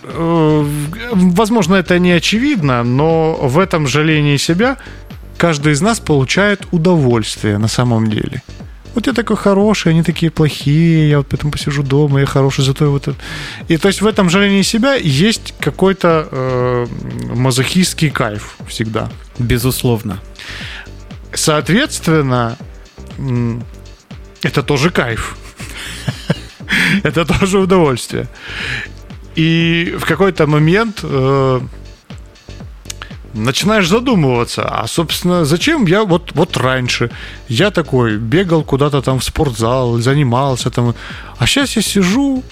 [0.04, 0.66] э,
[1.14, 4.78] возможно, это не очевидно, но в этом жалении себя
[5.38, 8.42] каждый из нас получает удовольствие на самом деле.
[8.94, 12.86] Вот я такой хороший, они такие плохие, я вот поэтому посижу дома, я хороший, зато
[12.86, 13.18] я вот это.
[13.70, 16.88] И то есть в этом жалении себя есть какой-то э,
[17.36, 19.10] мазохистский кайф всегда.
[19.39, 20.20] Безусловно.
[21.34, 22.58] Соответственно,
[24.44, 25.38] это тоже кайф.
[27.04, 28.28] Это тоже удовольствие.
[29.36, 31.62] И в какой-то момент э,
[33.34, 37.10] начинаешь задумываться, а, собственно, зачем я вот, вот раньше?
[37.48, 40.96] Я такой бегал куда-то там в спортзал, занимался там,
[41.38, 42.44] а сейчас я сижу,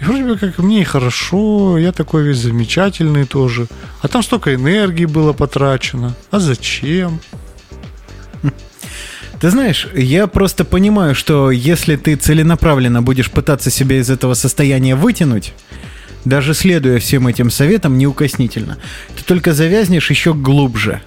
[0.00, 3.66] и вроде бы как мне хорошо, я такой весь замечательный тоже,
[4.02, 7.20] а там столько энергии было потрачено, а зачем?
[9.40, 14.96] Ты знаешь, я просто понимаю, что если ты целенаправленно будешь пытаться себя из этого состояния
[14.96, 15.52] вытянуть,
[16.24, 18.78] даже следуя всем этим советам неукоснительно,
[19.16, 21.02] ты только завязнешь еще глубже.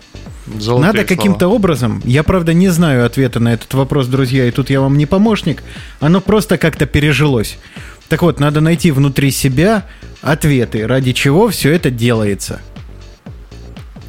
[0.60, 4.70] Золотые Надо каким-то образом, я правда не знаю ответа на этот вопрос, друзья, и тут
[4.70, 5.62] я вам не помощник,
[6.00, 7.58] оно просто как-то пережилось.
[8.08, 9.86] Так вот, надо найти внутри себя
[10.22, 12.62] ответы, ради чего все это делается.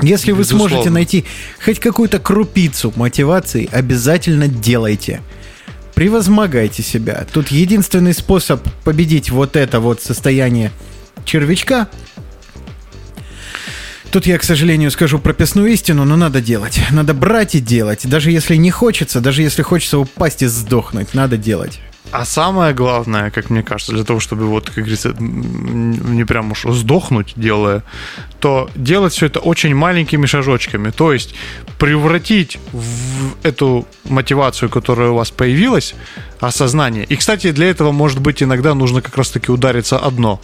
[0.00, 0.68] Если вы Безусловно.
[0.68, 1.24] сможете найти
[1.64, 5.22] хоть какую-то крупицу мотивации, обязательно делайте.
[5.94, 7.26] Превозмогайте себя.
[7.32, 10.70] Тут единственный способ победить вот это вот состояние
[11.28, 11.88] червячка.
[14.10, 16.80] Тут я, к сожалению, скажу прописную истину, но надо делать.
[16.90, 18.08] Надо брать и делать.
[18.08, 21.80] Даже если не хочется, даже если хочется упасть и сдохнуть, надо делать.
[22.10, 26.64] А самое главное, как мне кажется, для того, чтобы вот, как говорится, не прям уж
[26.66, 27.82] сдохнуть делая,
[28.40, 30.88] то делать все это очень маленькими шажочками.
[30.90, 31.34] То есть
[31.78, 35.94] превратить в эту мотивацию, которая у вас появилась,
[36.40, 37.04] осознание.
[37.04, 40.40] И, кстати, для этого, может быть, иногда нужно как раз-таки удариться одно.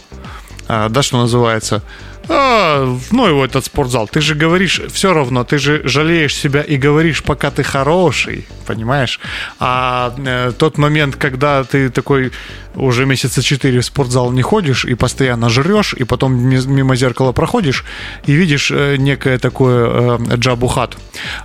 [0.67, 1.81] А, да, что называется.
[2.27, 4.07] А, ну его этот спортзал.
[4.07, 9.19] Ты же говоришь, все равно, ты же жалеешь себя и говоришь, пока ты хороший, понимаешь?
[9.59, 12.31] А э, тот момент, когда ты такой
[12.73, 17.31] уже месяца четыре в спортзал не ходишь и постоянно жрешь, и потом ми- мимо зеркала
[17.31, 17.85] проходишь
[18.25, 20.97] и видишь э, некое такое э, джабухат,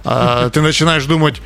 [0.04, 1.42] а, ты начинаешь думать,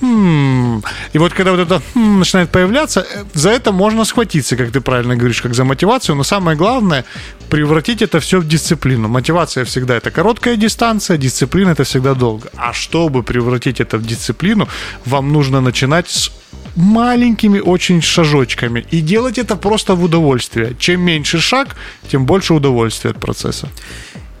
[0.00, 0.82] «Хм».
[1.14, 4.80] И вот когда вот это «хм» начинает появляться, э, за это можно схватиться, как ты
[4.80, 6.16] правильно говоришь, как за мотивацию.
[6.16, 7.04] Но самое главное
[7.48, 9.08] превратить это все в дисциплину.
[9.08, 12.48] Мотивация всегда это короткая дистанция, дисциплина это всегда долго.
[12.56, 14.68] А чтобы превратить это в дисциплину,
[15.06, 16.30] вам нужно начинать с
[16.76, 20.74] маленькими очень шажочками и делать это просто в удовольствие.
[20.78, 21.76] Чем меньше шаг,
[22.08, 23.68] тем больше удовольствия от процесса.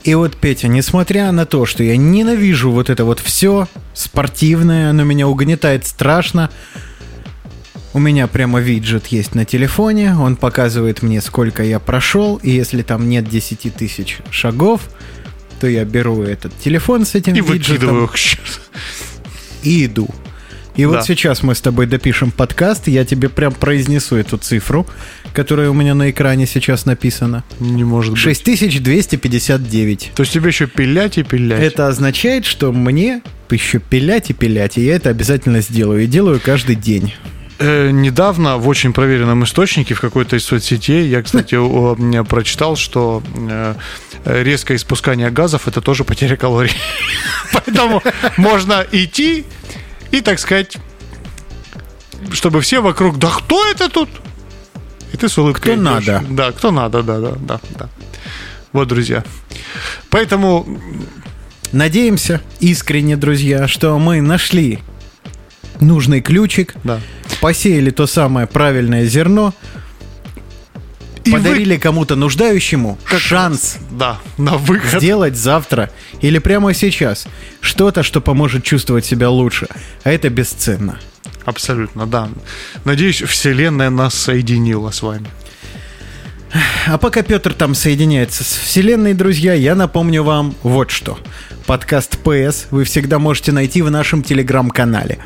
[0.06, 5.02] И вот, Петя, несмотря на то, что я ненавижу вот это вот все спортивное, оно
[5.02, 6.48] меня угнетает страшно,
[7.92, 12.82] у меня прямо виджет есть на телефоне, он показывает мне, сколько я прошел, и если
[12.82, 14.82] там нет 10 тысяч шагов,
[15.58, 18.10] то я беру этот телефон с этим И виджетом выкидываю
[19.64, 20.08] и иду.
[20.76, 20.88] И Да.
[20.88, 24.86] вот сейчас мы с тобой допишем подкаст, я тебе прям произнесу эту цифру,
[25.36, 27.44] которая у меня на экране сейчас написана.
[27.60, 28.22] Не может быть.
[28.22, 30.12] 6259.
[30.14, 31.62] То есть тебе еще пилять и пилять.
[31.62, 33.20] Это означает, что мне
[33.50, 36.04] еще пилять и пилять, и я это обязательно сделаю.
[36.04, 37.12] И делаю каждый день.
[37.58, 42.74] Э, недавно в очень проверенном источнике в какой-то из соцсетей я, кстати, о, м, прочитал,
[42.76, 43.74] что э,
[44.24, 46.72] резкое испускание газов это тоже потеря калорий.
[47.52, 48.02] Поэтому
[48.38, 49.44] можно идти
[50.12, 50.78] и, так сказать,
[52.32, 54.08] чтобы все вокруг, да кто это тут?
[55.12, 56.06] И ты с улыбкой Кто идешь.
[56.06, 56.24] надо.
[56.30, 57.88] Да, кто надо, да, да, да, да.
[58.72, 59.24] Вот, друзья.
[60.10, 60.66] Поэтому
[61.72, 64.78] Надеемся, искренне, друзья, что мы нашли
[65.80, 67.00] нужный ключик, Да.
[67.40, 69.52] посеяли то самое правильное зерно,
[71.24, 75.00] И вы- подарили кому-то нуждающему шанс Да, на выход.
[75.02, 75.90] сделать завтра
[76.20, 77.26] или прямо сейчас
[77.60, 79.66] что-то, что поможет чувствовать себя лучше.
[80.04, 80.98] А это бесценно.
[81.46, 82.28] Абсолютно, да.
[82.84, 85.28] Надеюсь, Вселенная нас соединила с вами.
[86.86, 91.18] А пока Петр там соединяется с Вселенной, друзья, я напомню вам вот что.
[91.66, 95.18] Подкаст PS вы всегда можете найти в нашем телеграм-канале.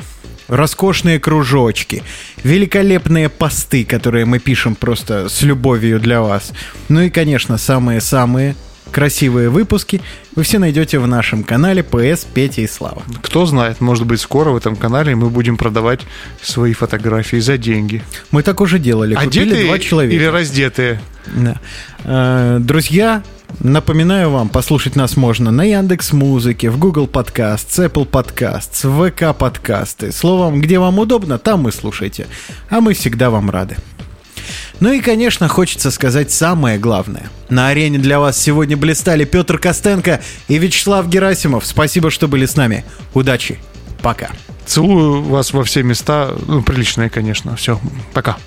[0.48, 2.02] Роскошные кружочки,
[2.44, 6.52] великолепные посты, которые мы пишем просто с любовью для вас.
[6.88, 8.56] Ну и, конечно, самые-самые
[8.90, 10.00] красивые выпуски
[10.36, 13.02] вы все найдете в нашем канале PS Петя и Слава.
[13.22, 16.00] Кто знает, может быть, скоро в этом канале мы будем продавать
[16.42, 18.02] свои фотографии за деньги.
[18.30, 20.14] Мы так уже делали, купили Одетые два человека.
[20.16, 21.00] или раздетые?
[21.26, 21.56] Да.
[22.04, 23.22] Э, Друзья,
[23.60, 30.12] напоминаю вам, послушать нас можно на Яндекс Музыке, в Google Подкаст, Apple Подкаст, ВК Подкасты.
[30.12, 32.26] Словом, где вам удобно, там и слушайте.
[32.68, 33.76] А мы всегда вам рады.
[34.80, 37.30] Ну и, конечно, хочется сказать самое главное.
[37.50, 41.66] На арене для вас сегодня блистали Петр Костенко и Вячеслав Герасимов.
[41.66, 42.84] Спасибо, что были с нами.
[43.12, 43.58] Удачи.
[44.02, 44.30] Пока.
[44.64, 46.34] Целую вас во все места.
[46.46, 47.56] Ну, приличные, конечно.
[47.56, 47.78] Все,
[48.14, 48.38] пока.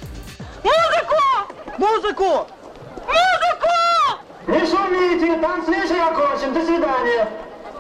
[0.64, 1.16] Музыку!
[1.78, 2.48] Музыку!
[4.48, 7.30] Не шумите, танцвишь окончен, до свидания.